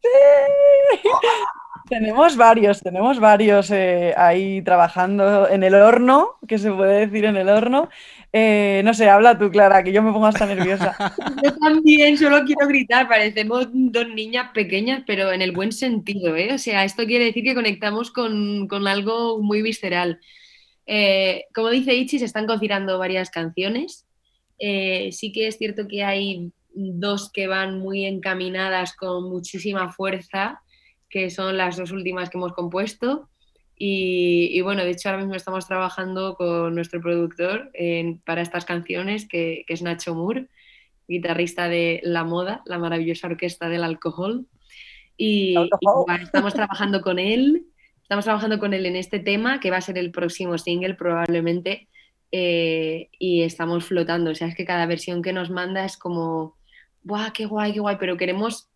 [0.00, 0.08] Sí.
[1.90, 7.36] tenemos varios, tenemos varios eh, ahí trabajando en el horno, que se puede decir en
[7.36, 7.88] el horno.
[8.32, 10.96] Eh, no sé, habla tú, Clara, que yo me pongo hasta nerviosa.
[11.44, 16.54] yo también, solo quiero gritar, parecemos dos niñas pequeñas, pero en el buen sentido, ¿eh?
[16.54, 20.20] O sea, esto quiere decir que conectamos con, con algo muy visceral.
[20.86, 24.06] Eh, como dice Ichi, se están cocinando varias canciones.
[24.58, 30.62] Eh, sí que es cierto que hay dos que van muy encaminadas con muchísima fuerza,
[31.08, 33.28] que son las dos últimas que hemos compuesto.
[33.82, 38.66] Y, y bueno, de hecho ahora mismo estamos trabajando con nuestro productor en, para estas
[38.66, 40.48] canciones, que, que, es Nacho Moore,
[41.08, 44.44] guitarrista de La Moda, la maravillosa orquesta del alcohol.
[45.16, 47.68] Y, y bueno, estamos trabajando con él,
[48.02, 51.88] estamos trabajando con él en este tema, que va a ser el próximo single probablemente
[52.32, 54.32] eh, y estamos flotando.
[54.32, 56.58] O sea, es que cada versión que nos manda es como,
[57.02, 57.96] ¡guau, qué guay, qué guay!
[57.98, 58.68] Pero queremos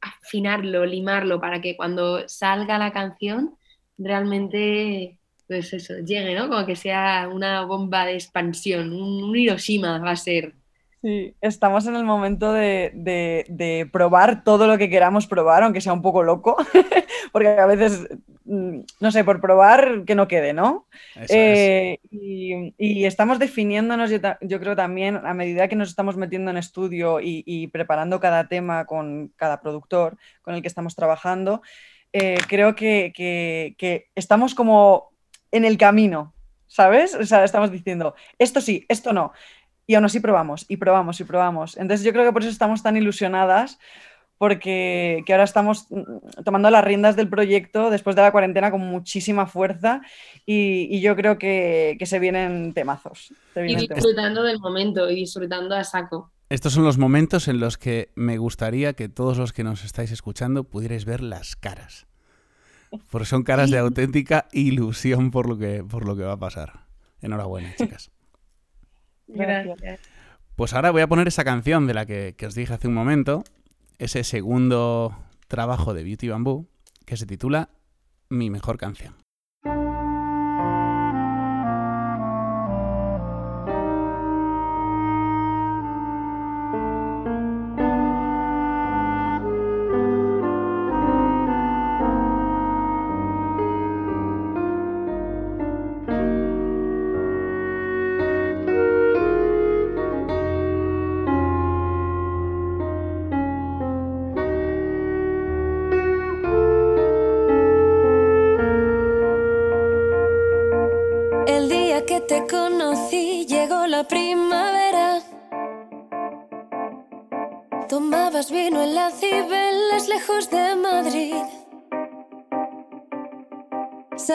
[0.00, 3.58] afinarlo, limarlo para que cuando salga la canción
[3.98, 6.48] realmente, pues eso, llegue, ¿no?
[6.48, 10.54] Como que sea una bomba de expansión, un, un Hiroshima va a ser.
[11.02, 15.80] Sí, estamos en el momento de, de, de, probar todo lo que queramos probar, aunque
[15.80, 16.56] sea un poco loco,
[17.32, 18.08] porque a veces,
[18.44, 20.88] mm, no sé, por probar que no quede, ¿no?
[21.28, 26.50] Eh, y, y, estamos definiéndonos, yo, yo, creo también, a medida que nos estamos metiendo
[26.50, 31.62] en estudio y, y, preparando cada tema con cada productor con el que estamos trabajando,
[32.12, 35.10] eh, creo que, que, que estamos como
[35.52, 36.34] en el camino,
[36.66, 37.14] ¿sabes?
[37.14, 39.32] O sea, estamos diciendo, esto sí, esto no.
[39.86, 41.76] Y aún así probamos y probamos y probamos.
[41.76, 43.78] Entonces yo creo que por eso estamos tan ilusionadas,
[44.38, 45.86] porque que ahora estamos
[46.44, 50.02] tomando las riendas del proyecto después de la cuarentena con muchísima fuerza
[50.44, 53.32] y, y yo creo que, que, se vienen temazos.
[53.54, 54.46] Se vienen y disfrutando temazos.
[54.46, 56.32] del momento y disfrutando a saco.
[56.48, 60.12] Estos son los momentos en los que me gustaría que todos los que nos estáis
[60.12, 62.06] escuchando pudierais ver las caras.
[63.10, 66.86] Porque son caras de auténtica ilusión por lo que, por lo que va a pasar.
[67.20, 68.12] Enhorabuena, chicas.
[69.26, 70.00] Gracias.
[70.54, 72.94] Pues ahora voy a poner esa canción de la que, que, os dije hace un
[72.94, 73.42] momento,
[73.98, 76.68] ese segundo trabajo de Beauty Bamboo,
[77.04, 77.70] que se titula
[78.28, 79.25] Mi mejor canción.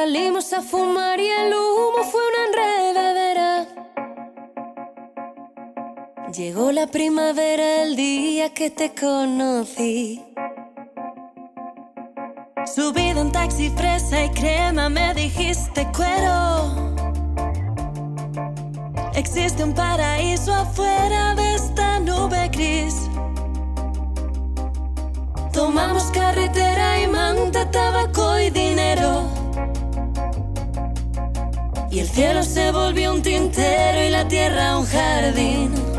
[0.01, 3.67] Salimos a fumar y el humo fue una enredadera.
[6.35, 10.25] Llegó la primavera el día que te conocí.
[12.65, 16.97] Subido en taxi fresa y crema me dijiste cuero.
[19.13, 23.07] Existe un paraíso afuera de esta nube gris.
[25.53, 29.40] Tomamos carretera y manta, tabaco y dinero.
[32.13, 35.90] Cielo se volvió un tintero y la tierra un jardín.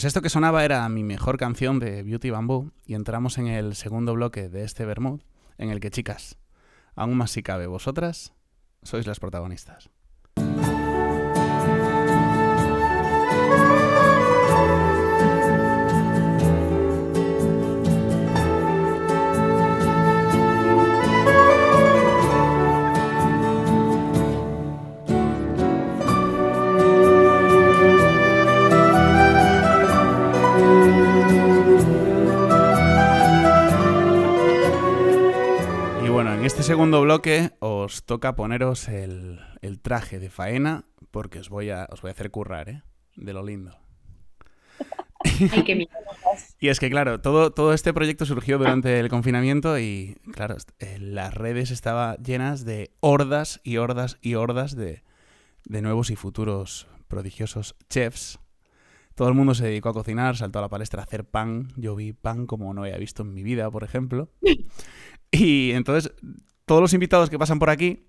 [0.00, 3.74] Pues esto que sonaba era mi mejor canción de Beauty Bamboo y entramos en el
[3.74, 5.20] segundo bloque de este Bermud,
[5.58, 6.38] en el que chicas,
[6.94, 8.32] aún más si cabe, vosotras
[8.82, 9.90] sois las protagonistas.
[36.60, 41.88] Este segundo bloque os toca poneros el, el traje de faena porque os voy a,
[41.90, 42.82] os voy a hacer currar, ¿eh?
[43.16, 43.78] De lo lindo.
[45.52, 45.90] Ay, qué miedo.
[46.58, 50.98] Y es que, claro, todo, todo este proyecto surgió durante el confinamiento y, claro, eh,
[51.00, 55.02] las redes estaban llenas de hordas y hordas y hordas de,
[55.64, 58.38] de nuevos y futuros prodigiosos chefs.
[59.14, 61.72] Todo el mundo se dedicó a cocinar, saltó a la palestra a hacer pan.
[61.76, 64.28] Yo vi pan como no había visto en mi vida, por ejemplo.
[65.30, 66.12] Y entonces,
[66.70, 68.06] todos los invitados que pasan por aquí,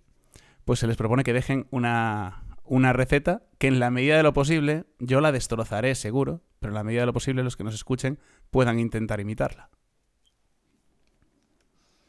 [0.66, 4.34] pues se les propone que dejen una, una receta que en la medida de lo
[4.34, 7.74] posible, yo la destrozaré seguro, pero en la medida de lo posible los que nos
[7.74, 8.20] escuchen
[8.52, 9.72] puedan intentar imitarla.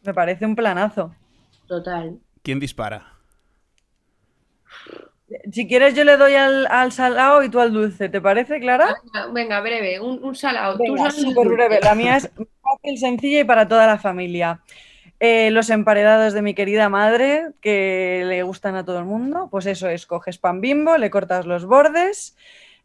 [0.02, 1.14] Me parece un planazo.
[1.66, 2.18] Total.
[2.42, 3.14] ¿Quién dispara?
[5.50, 8.10] Si quieres, yo le doy al, al salado y tú al dulce.
[8.10, 8.94] ¿Te parece, Clara?
[9.02, 10.76] Venga, venga, breve, un, un salado.
[10.76, 11.80] Venga, súper breve.
[11.82, 14.60] La mía es fácil, sencilla y para toda la familia.
[15.24, 19.66] Eh, los emparedados de mi querida madre, que le gustan a todo el mundo, pues
[19.66, 22.36] eso es, coges pan bimbo, le cortas los bordes,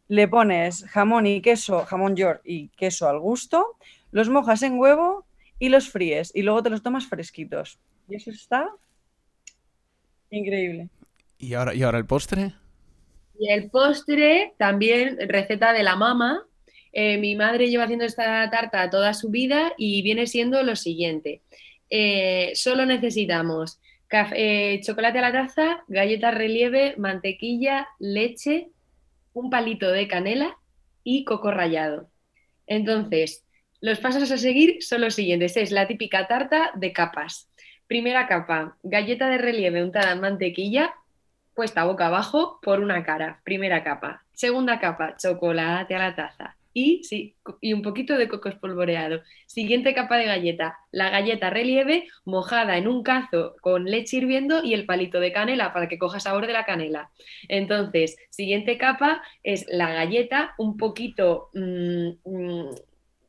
[0.06, 3.76] le pones jamón y queso, jamón york y queso al gusto,
[4.12, 5.26] los mojas en huevo
[5.58, 7.80] y los fríes y luego te los tomas fresquitos.
[8.08, 8.68] Y eso está
[10.30, 10.90] increíble.
[11.38, 12.52] ¿Y ahora, ¿Y ahora el postre?
[13.36, 16.46] Y el postre, también receta de la mama.
[16.92, 21.42] Eh, mi madre lleva haciendo esta tarta toda su vida y viene siendo lo siguiente.
[21.90, 28.68] Eh, solo necesitamos café- eh, chocolate a la taza, galletas relieve, mantequilla, leche,
[29.32, 30.56] un palito de canela
[31.04, 32.10] y coco rallado.
[32.66, 33.44] Entonces,
[33.80, 35.56] los pasos a seguir son los siguientes.
[35.56, 37.48] Es la típica tarta de capas.
[37.86, 40.94] Primera capa, galleta de relieve untada en mantequilla,
[41.54, 43.40] puesta boca abajo por una cara.
[43.44, 44.24] Primera capa.
[44.32, 46.57] Segunda capa, chocolate a la taza.
[46.80, 49.22] Y, un poquito de coco espolvoreado.
[49.46, 54.74] Siguiente capa de galleta, la galleta relieve mojada en un cazo con leche hirviendo y
[54.74, 57.10] el palito de canela para que coja sabor de la canela.
[57.48, 62.74] Entonces, siguiente capa es la galleta un poquito mm, mm,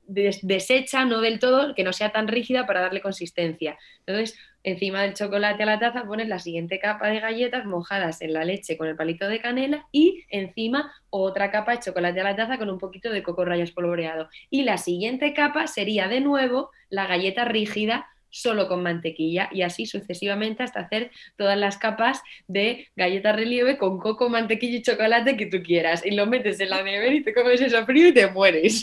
[0.08, 3.78] des- deshecha, no del todo, que no sea tan rígida para darle consistencia.
[4.06, 8.34] Entonces, encima del chocolate a la taza pones la siguiente capa de galletas mojadas en
[8.34, 12.36] la leche con el palito de canela y encima otra capa de chocolate a la
[12.36, 14.30] taza con un poquito de coco rallo espolvoreado.
[14.49, 19.86] Y la siguiente capa sería de nuevo la galleta rígida solo con mantequilla y así
[19.86, 25.47] sucesivamente hasta hacer todas las capas de galleta relieve con coco, mantequilla y chocolate que
[25.47, 26.05] tú quieras.
[26.05, 28.82] Y lo metes en la nevera y te comes eso frío y te mueres.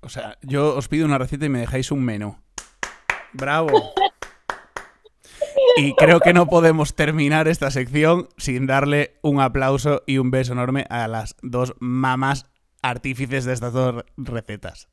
[0.00, 2.36] O sea, yo os pido una receta y me dejáis un menú.
[3.32, 3.92] ¡Bravo!
[5.76, 10.52] Y creo que no podemos terminar esta sección sin darle un aplauso y un beso
[10.54, 12.46] enorme a las dos mamás
[12.82, 14.88] artífices de estas dos recetas.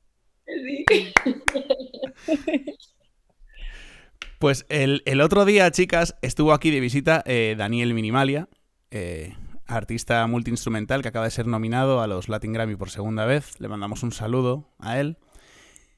[4.39, 8.49] Pues el, el otro día, chicas, estuvo aquí de visita eh, Daniel Minimalia,
[8.91, 9.35] eh,
[9.67, 13.59] artista multiinstrumental que acaba de ser nominado a los Latin Grammy por segunda vez.
[13.61, 15.17] Le mandamos un saludo a él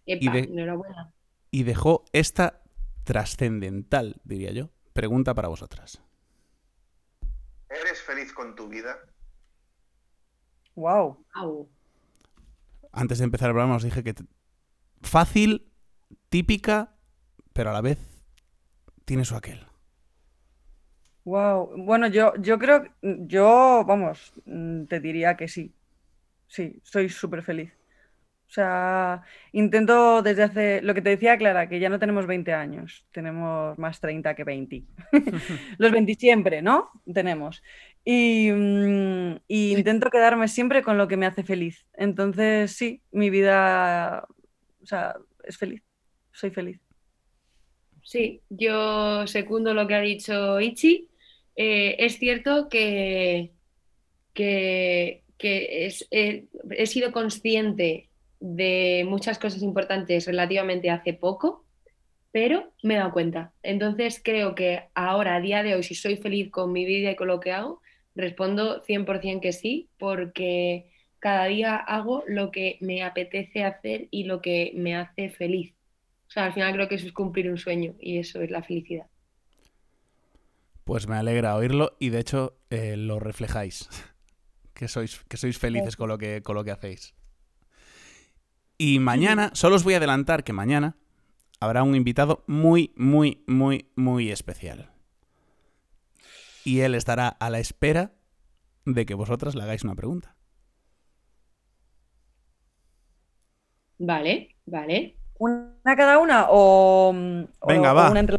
[0.05, 1.11] Epa, de- enhorabuena.
[1.49, 2.61] y dejó esta
[3.05, 6.01] trascendental, diría yo, pregunta para vosotras.
[7.69, 8.97] ¿Eres feliz con tu vida?
[10.75, 11.25] Wow.
[12.91, 14.13] Antes de empezar el programa os dije que
[15.01, 15.71] fácil,
[16.29, 16.95] típica,
[17.53, 17.99] pero a la vez
[19.05, 19.65] tiene su aquel.
[21.23, 21.73] Wow.
[21.77, 25.73] Bueno, yo, yo creo, yo, vamos, mm, te diría que sí.
[26.47, 27.71] Sí, soy súper feliz.
[28.47, 32.53] O sea, intento desde hace, lo que te decía Clara, que ya no tenemos 20
[32.53, 34.83] años, tenemos más 30 que 20.
[35.77, 36.89] Los 20 siempre, ¿no?
[37.11, 37.61] Tenemos.
[38.05, 41.85] Y, mm, y intento quedarme siempre con lo que me hace feliz.
[41.95, 44.25] Entonces, sí, mi vida,
[44.81, 45.81] o sea, es feliz.
[46.31, 46.79] Soy feliz.
[48.03, 51.09] Sí, yo secundo lo que ha dicho Ichi.
[51.55, 53.51] Eh, es cierto que,
[54.33, 58.09] que, que es- eh, he sido consciente
[58.53, 61.65] de muchas cosas importantes relativamente hace poco,
[62.31, 63.53] pero me he dado cuenta.
[63.63, 67.15] Entonces creo que ahora, a día de hoy, si soy feliz con mi vida y
[67.15, 67.81] con lo que hago,
[68.13, 74.41] respondo 100% que sí, porque cada día hago lo que me apetece hacer y lo
[74.41, 75.73] que me hace feliz.
[76.27, 78.61] O sea, al final creo que eso es cumplir un sueño y eso es la
[78.61, 79.07] felicidad.
[80.83, 83.89] Pues me alegra oírlo y de hecho eh, lo reflejáis.
[84.75, 87.15] Que sois, que sois felices con lo que, con lo que hacéis.
[88.77, 90.97] Y mañana, solo os voy a adelantar que mañana
[91.59, 94.91] habrá un invitado muy, muy, muy, muy especial.
[96.63, 98.11] Y él estará a la espera
[98.85, 100.35] de que vosotras le hagáis una pregunta.
[103.97, 105.17] Vale, vale.
[105.37, 108.11] ¿Una cada una o, mm, Venga, o va.
[108.11, 108.37] una entre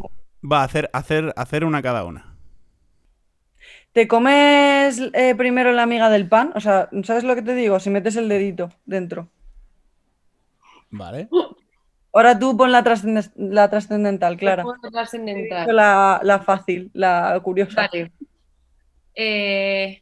[0.49, 2.35] Va a hacer, hacer, hacer una cada una.
[3.91, 6.51] ¿Te comes eh, primero la miga del pan?
[6.55, 7.79] O sea, ¿sabes lo que te digo?
[7.79, 9.29] Si metes el dedito dentro.
[10.97, 11.29] Vale.
[12.13, 14.63] Ahora tú pon la, trascenden- la trascendental, Clara.
[14.91, 15.75] Trascendental.
[15.75, 17.87] La, la fácil, la curiosa.
[17.91, 18.11] Vale.
[19.15, 20.01] Eh,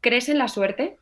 [0.00, 0.96] ¿crees en la suerte?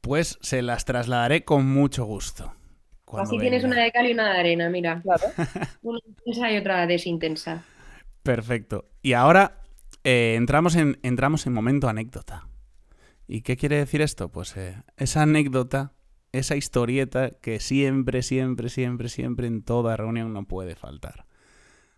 [0.00, 2.52] Pues se las trasladaré con mucho gusto.
[3.18, 5.02] Así tienes una de cal y una de arena, mira.
[5.02, 5.22] Claro.
[5.82, 7.62] Una intensa y otra desintensa.
[8.22, 8.86] Perfecto.
[9.02, 9.60] Y ahora
[10.02, 12.48] eh, entramos, en, entramos en momento anécdota.
[13.34, 14.28] ¿Y qué quiere decir esto?
[14.30, 15.94] Pues eh, esa anécdota,
[16.32, 21.24] esa historieta que siempre, siempre, siempre, siempre en toda reunión no puede faltar.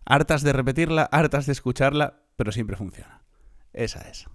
[0.05, 3.21] Hartas de repetirla, hartas de escucharla, pero siempre funciona.
[3.73, 4.27] Esa es.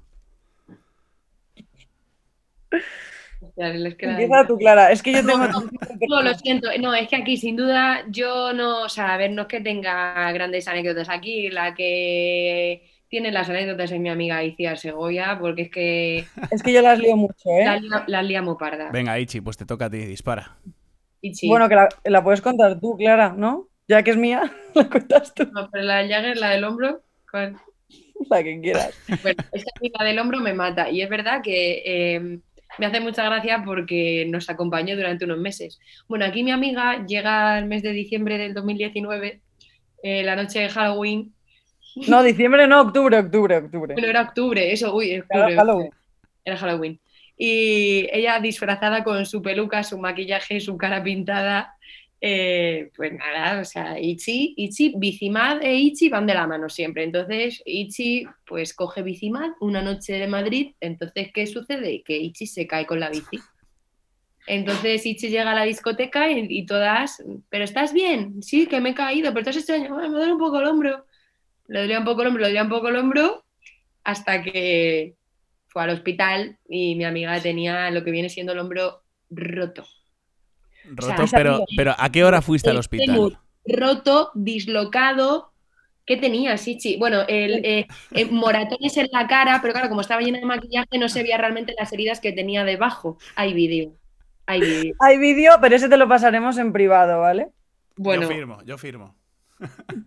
[3.56, 4.92] Empieza tú, Clara.
[4.92, 5.38] Es que yo tengo...
[6.06, 6.68] No, lo siento.
[6.82, 9.62] No, es que aquí sin duda yo no, o sea, a ver, no es que
[9.62, 15.62] tenga grandes anécdotas aquí, la que tiene las anécdotas es mi amiga Iciar Segoya, porque
[15.62, 17.34] es que Es que yo las lío mucho,
[17.64, 17.80] la, ¿eh?
[17.80, 18.90] lia- la lía muy parda.
[18.90, 20.56] Venga, Ichi, pues te toca a ti, dispara.
[21.20, 21.48] Ichi.
[21.48, 23.68] Bueno, que la, la puedes contar tú, Clara, ¿no?
[23.88, 27.56] Ya que es mía, la cuentas tú, No, pero la Jagger, la del hombro, ¿cuál?
[28.30, 28.94] la que quieras.
[29.22, 30.90] Bueno, esta amiga del hombro me mata.
[30.90, 32.38] Y es verdad que eh,
[32.78, 35.80] me hace mucha gracia porque nos acompañó durante unos meses.
[36.08, 39.40] Bueno, aquí mi amiga llega el mes de diciembre del 2019,
[40.02, 41.34] eh, la noche de Halloween.
[42.08, 43.94] No, diciembre no, octubre, octubre, octubre.
[43.94, 45.54] Bueno, era octubre, eso, uy, octubre.
[45.56, 45.90] Halloween.
[46.44, 47.00] Era Halloween.
[47.36, 51.74] Y ella disfrazada con su peluca, su maquillaje, su cara pintada.
[52.22, 57.02] eh, pues nada, o sea, Ichi, Ichi, Bicimad e Ichi van de la mano siempre.
[57.02, 60.72] Entonces, Ichi pues coge Bicimad una noche de Madrid.
[60.80, 62.02] Entonces, ¿qué sucede?
[62.02, 63.38] Que Ichi se cae con la bici.
[64.46, 68.42] Entonces Ichi llega a la discoteca y, y todas, ¿pero estás bien?
[68.42, 71.06] Sí, que me he caído, pero estás extraño, "Ay, me duele un poco el hombro.
[71.70, 73.44] Le dolía un poco el hombro, le dolía un poco el hombro,
[74.02, 75.14] hasta que
[75.68, 79.86] fue al hospital y mi amiga tenía lo que viene siendo el hombro roto.
[80.84, 83.38] Roto, sea, pero, pero ¿a qué hora fuiste al hospital?
[83.64, 85.52] roto, dislocado.
[86.04, 86.96] ¿Qué tenía, Sichi?
[86.96, 90.98] Bueno, el, eh, eh, moratones en la cara, pero claro, como estaba llena de maquillaje,
[90.98, 93.16] no se veía realmente las heridas que tenía debajo.
[93.36, 93.92] Hay vídeo.
[94.46, 94.94] Hay vídeo.
[94.98, 97.50] Hay vídeo, pero ese te lo pasaremos en privado, ¿vale?
[97.94, 99.19] Bueno, Yo firmo, yo firmo.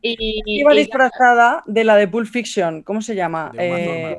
[0.02, 2.84] Y, Iba y- disfrazada de la de Pulp Fiction.
[2.84, 3.52] ¿Cómo se llama?
[3.58, 4.18] Eh,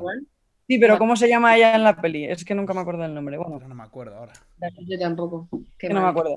[0.67, 2.25] sí, pero ¿cómo se llama ella en la peli?
[2.25, 3.37] Es que nunca me acuerdo del nombre.
[3.37, 4.33] Bueno, no me acuerdo ahora.
[4.87, 5.47] Yo tampoco.
[5.77, 6.35] Qué Que no me acuerdo.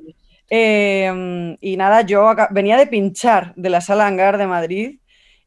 [0.51, 4.99] Eh, y nada, yo acá- venía de pinchar de la sala hangar de Madrid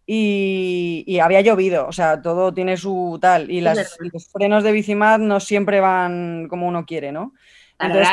[0.06, 3.50] y, y había llovido, o sea, todo tiene su tal.
[3.50, 4.12] Y las- verdad.
[4.14, 7.34] los frenos de Bicimad no siempre van como uno quiere, ¿no?
[7.80, 8.08] Entonces,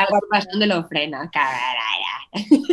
[0.49, 1.27] son de los frenos,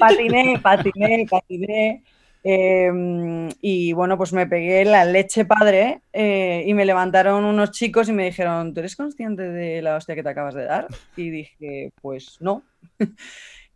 [0.01, 2.03] patiné, patiné, patiné.
[2.49, 8.09] Eh, y bueno, pues me pegué la leche padre eh, y me levantaron unos chicos
[8.09, 10.87] y me dijeron, ¿tú eres consciente de la hostia que te acabas de dar?
[11.17, 12.63] Y dije, pues no.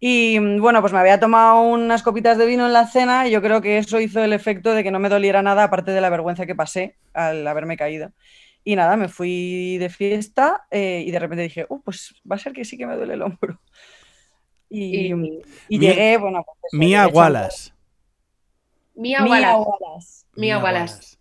[0.02, 3.30] Y mm, bueno, pues me había tomado unas copitas de vino en la cena y
[3.32, 6.00] yo creo que eso hizo el efecto de que no me doliera nada, aparte de
[6.00, 8.10] la vergüenza que pasé al haberme caído.
[8.64, 12.38] Y nada, me fui de fiesta eh, y de repente dije, uh, pues va a
[12.38, 13.60] ser que sí que me duele el hombro.
[14.70, 17.72] Y, Y- y Mía- llegué, bueno, pues Mía Wallace.
[19.01, 19.70] Mía Mía Wallace.
[19.80, 20.26] Wallace.
[20.36, 21.16] Mía Wallace.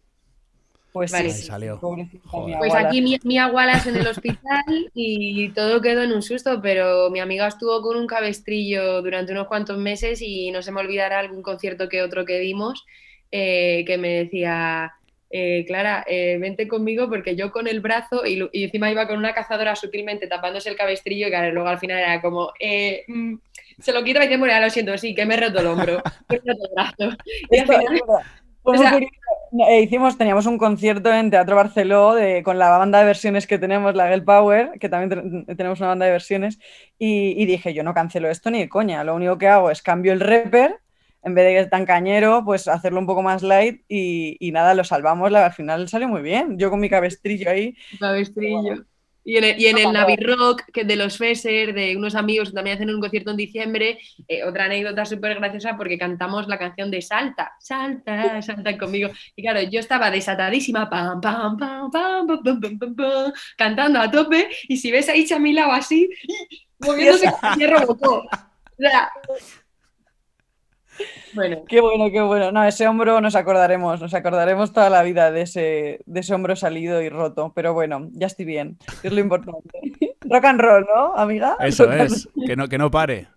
[0.92, 1.30] Pues Vale.
[1.30, 1.80] sí, salió.
[1.80, 2.78] Pues Wallace.
[2.78, 7.20] aquí Mía, Mía Wallace en el hospital y todo quedó en un susto, pero mi
[7.20, 11.42] amiga estuvo con un cabestrillo durante unos cuantos meses y no se me olvidará algún
[11.42, 12.86] concierto que otro que dimos
[13.32, 14.94] eh, que me decía,
[15.30, 19.34] eh, Clara, eh, vente conmigo porque yo con el brazo y, encima iba con una
[19.34, 23.36] cazadora sutilmente tapándose el cabestrillo y claro, luego al final era como, eh, mm,
[23.82, 25.68] se lo quito y dice, bueno, ya lo siento, sí, que me he roto el
[25.68, 27.18] hombro, me he roto el brazo.
[27.52, 28.02] Y Esto final-
[28.64, 29.00] o sea-
[29.68, 33.58] eh, hicimos, teníamos un concierto en Teatro Barceló de- con la banda de versiones que
[33.58, 36.60] tenemos, la Girl Power, que también te- tenemos una banda de versiones,
[37.00, 39.82] y, y dije, yo no cancelo esto ni de coña, lo único que hago es
[39.82, 40.78] cambio el rapper,
[41.24, 44.52] en vez de que es tan cañero, pues hacerlo un poco más light y, y
[44.52, 48.86] nada, lo salvamos, la- al final salió muy bien, yo con mi cabestrillo ahí, Cabestrillo.
[49.30, 52.50] Y en el, y en el Navi Rock, que de los Fesser, de unos amigos
[52.50, 56.58] que también hacen un concierto en diciembre, eh, otra anécdota súper graciosa porque cantamos la
[56.58, 59.12] canción de Salta, Salta, Salta conmigo.
[59.36, 64.00] Y claro, yo estaba desatadísima, pam, pam, pam, pam, pam, pam, pam, pam, pam, cantando
[64.00, 66.10] a tope, y si ves a Icha a mi lado así,
[66.80, 68.24] moviéndose como hierro botó.
[68.24, 69.12] O sea,
[71.34, 72.52] bueno, Qué bueno, qué bueno.
[72.52, 76.56] No, ese hombro nos acordaremos, nos acordaremos toda la vida de ese, de ese hombro
[76.56, 77.52] salido y roto.
[77.56, 79.80] Pero bueno, ya estoy bien, es lo importante.
[80.22, 81.58] Rock and roll, ¿no, amiga?
[81.60, 83.28] Eso Rock es, que no, que no pare.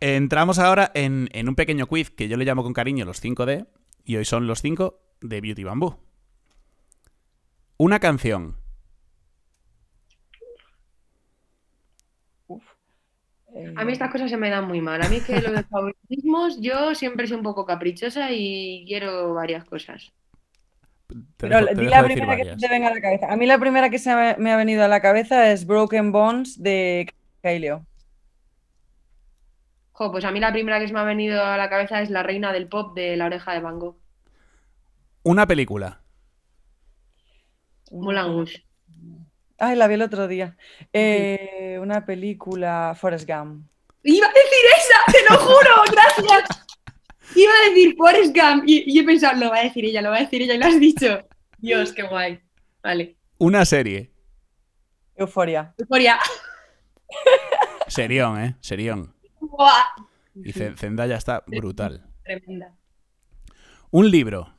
[0.00, 3.66] Entramos ahora en, en un pequeño quiz que yo le llamo con cariño los 5D,
[4.04, 5.98] y hoy son los 5 de Beauty Bamboo.
[7.76, 8.56] Una canción,
[12.48, 13.43] Eh,
[13.76, 15.02] a mí estas cosas se me dan muy mal.
[15.02, 19.64] A mí que lo de favoritismos, yo siempre soy un poco caprichosa y quiero varias
[19.64, 20.12] cosas.
[21.08, 23.32] te Pero dejo, di la primera que te venga a la cabeza.
[23.32, 26.62] A mí la primera que se me, ha venido a la cabeza es Broken Bones
[26.62, 27.86] de Kaileo.
[29.92, 32.10] Jo, pues a mí la primera que se me ha venido a la cabeza es
[32.10, 33.96] La reina del pop de La oreja de Van Gogh.
[35.22, 36.02] Una película,
[37.90, 38.64] Rouge.
[39.66, 40.56] Ay, la vi el otro día.
[40.92, 43.66] Eh, una película, Forrest Gump.
[44.02, 45.12] ¡Iba a decir esa!
[45.12, 45.70] ¡Te lo juro!
[45.92, 46.66] ¡Gracias!
[47.34, 50.10] Iba a decir Forrest Gump y, y he pensado, lo va a decir ella, lo
[50.10, 51.26] va a decir ella y lo has dicho.
[51.58, 52.40] Dios, qué guay.
[52.82, 53.16] Vale.
[53.38, 54.10] una serie,
[55.16, 55.72] Euforia.
[55.78, 56.18] Euforia.
[57.86, 58.56] Serión, ¿eh?
[58.60, 59.14] Serión.
[59.40, 59.84] Buah.
[60.34, 62.04] Y Ze- Zendaya está brutal.
[62.24, 62.74] Tremenda.
[63.90, 64.52] Un libro.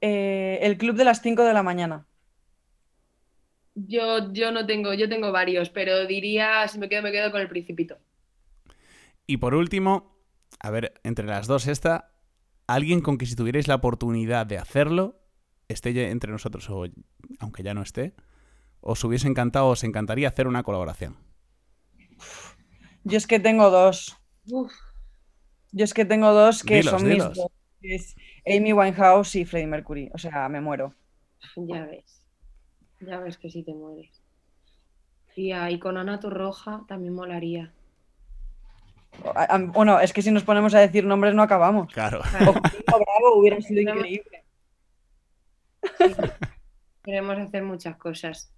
[0.00, 2.06] Eh, el club de las 5 de la mañana.
[3.74, 7.40] Yo, yo no tengo, yo tengo varios, pero diría, si me quedo, me quedo con
[7.42, 7.98] el principito.
[9.26, 10.18] Y por último,
[10.60, 12.12] a ver, entre las dos esta,
[12.66, 15.20] alguien con que si tuvierais la oportunidad de hacerlo,
[15.68, 16.84] esté ya entre nosotros o
[17.38, 18.14] aunque ya no esté,
[18.80, 21.16] os hubiese encantado, os encantaría hacer una colaboración.
[23.04, 24.16] Yo es que tengo dos.
[24.50, 24.72] Uf,
[25.72, 27.28] Yo es que tengo dos que Dilos, son dilos.
[27.30, 27.48] mis dos.
[27.80, 28.14] que Es
[28.46, 30.10] Amy Winehouse y Freddie Mercury.
[30.14, 30.94] O sea, me muero.
[31.56, 32.21] ya ves.
[33.06, 34.22] Ya ves que sí te mueres.
[35.34, 37.72] Tía, y con Ana Torroja también molaría.
[39.74, 41.92] Bueno, es que si nos ponemos a decir nombres no acabamos.
[41.92, 42.20] Claro.
[42.40, 44.44] Bravo hubiera sido increíble.
[47.02, 48.52] Queremos hacer muchas cosas.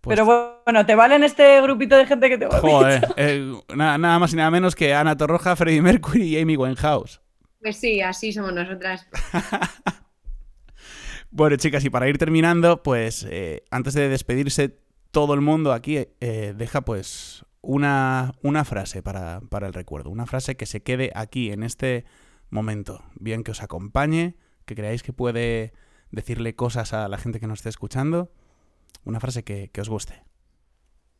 [0.00, 4.18] Pues, Pero bueno, ¿te valen este grupito de gente que te joder, eh, nada, nada
[4.18, 7.20] más y nada menos que Ana Torroja, Freddie Mercury y Amy Winehouse.
[7.60, 9.06] Pues sí, así somos nosotras.
[11.34, 14.76] Bueno, chicas, y para ir terminando, pues eh, antes de despedirse,
[15.10, 20.26] todo el mundo aquí eh, deja pues una, una frase para, para el recuerdo, una
[20.26, 22.04] frase que se quede aquí en este
[22.50, 25.72] momento, bien que os acompañe, que creáis que puede
[26.10, 28.30] decirle cosas a la gente que nos esté escuchando,
[29.04, 30.22] una frase que, que os guste.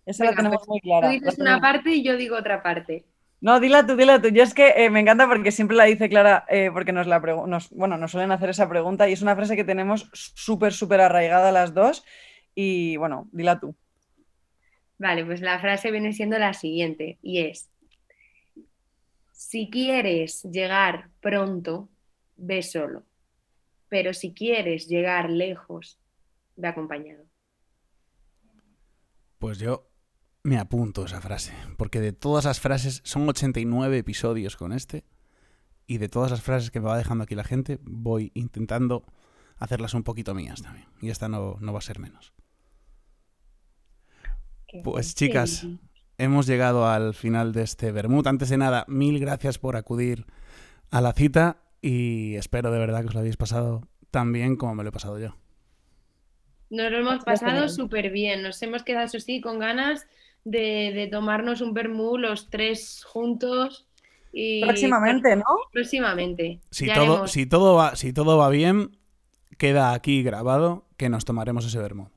[0.05, 1.07] Esa la Venga, tenemos pues, muy Tú clara.
[1.07, 3.07] la dices una parte y yo digo otra parte.
[3.43, 4.28] No, dila tú, dila tú.
[4.28, 7.18] Yo es que eh, me encanta porque siempre la dice Clara, eh, porque nos la
[7.18, 11.01] nos, bueno, nos suelen hacer esa pregunta y es una frase que tenemos súper, súper
[11.01, 12.05] arraigada las dos.
[12.55, 13.74] Y bueno, dila tú.
[14.97, 17.68] Vale, pues la frase viene siendo la siguiente y es,
[19.32, 21.88] si quieres llegar pronto,
[22.36, 23.03] ve solo,
[23.88, 25.99] pero si quieres llegar lejos,
[26.55, 27.24] ve acompañado.
[29.40, 29.91] Pues yo
[30.45, 35.05] me apunto esa frase, porque de todas las frases, son 89 episodios con este,
[35.86, 39.05] y de todas las frases que me va dejando aquí la gente, voy intentando
[39.59, 40.86] hacerlas un poquito mías también.
[41.01, 42.32] Y esta no, no va a ser menos.
[44.82, 45.66] Pues chicas,
[46.18, 48.26] hemos llegado al final de este Bermud.
[48.26, 50.26] Antes de nada, mil gracias por acudir
[50.90, 54.74] a la cita y espero de verdad que os lo habéis pasado tan bien como
[54.74, 55.36] me lo he pasado yo.
[56.70, 60.07] Nos lo hemos pasado súper bien, nos hemos quedado, eso sí, con ganas
[60.45, 63.86] de, de tomarnos un vermú los tres juntos.
[64.32, 65.45] Y Próximamente, ¿no?
[65.72, 66.61] Próximamente.
[66.70, 68.97] Si Ya todo, haremos- si, todo va, si todo va bien,
[69.59, 72.09] queda aquí grabado que nos tomaremos ese Bermud.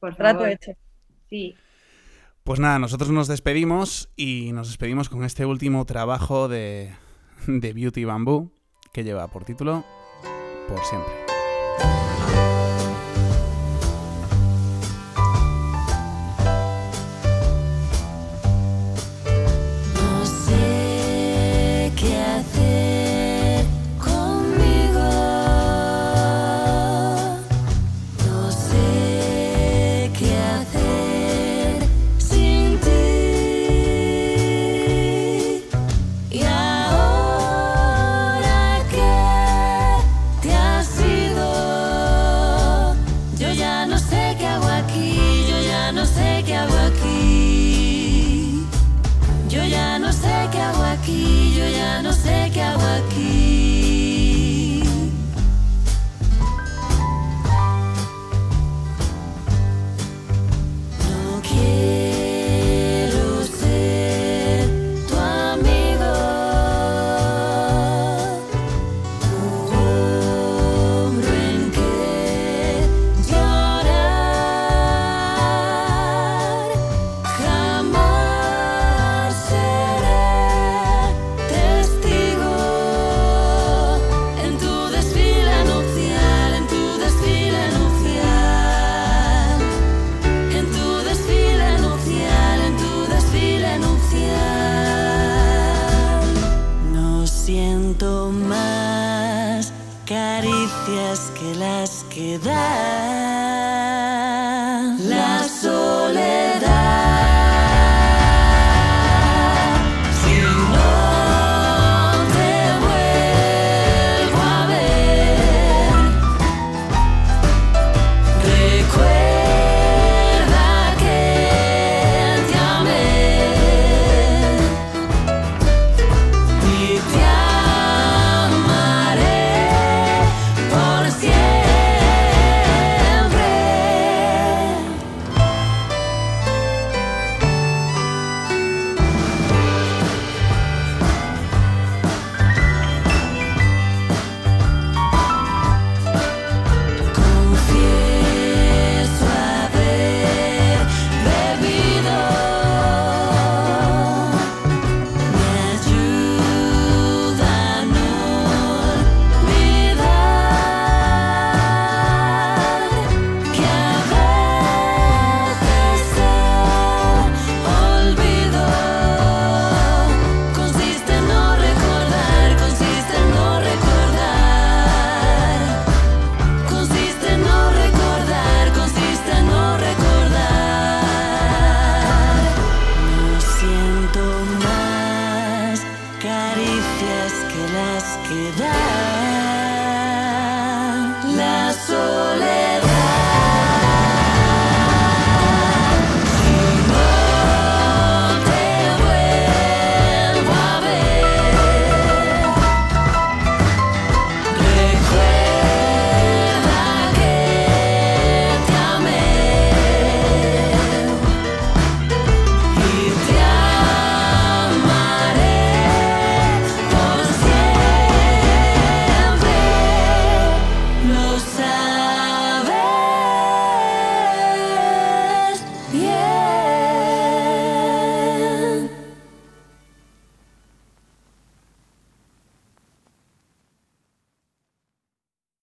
[0.00, 0.72] por Trato hecho.
[1.30, 1.54] Sí.
[2.44, 6.92] Pues nada, nosotros nos despedimos y nos despedimos con este último trabajo de,
[7.46, 8.50] de Beauty Bamboo
[8.92, 9.84] que lleva por título
[10.68, 11.12] Por siempre.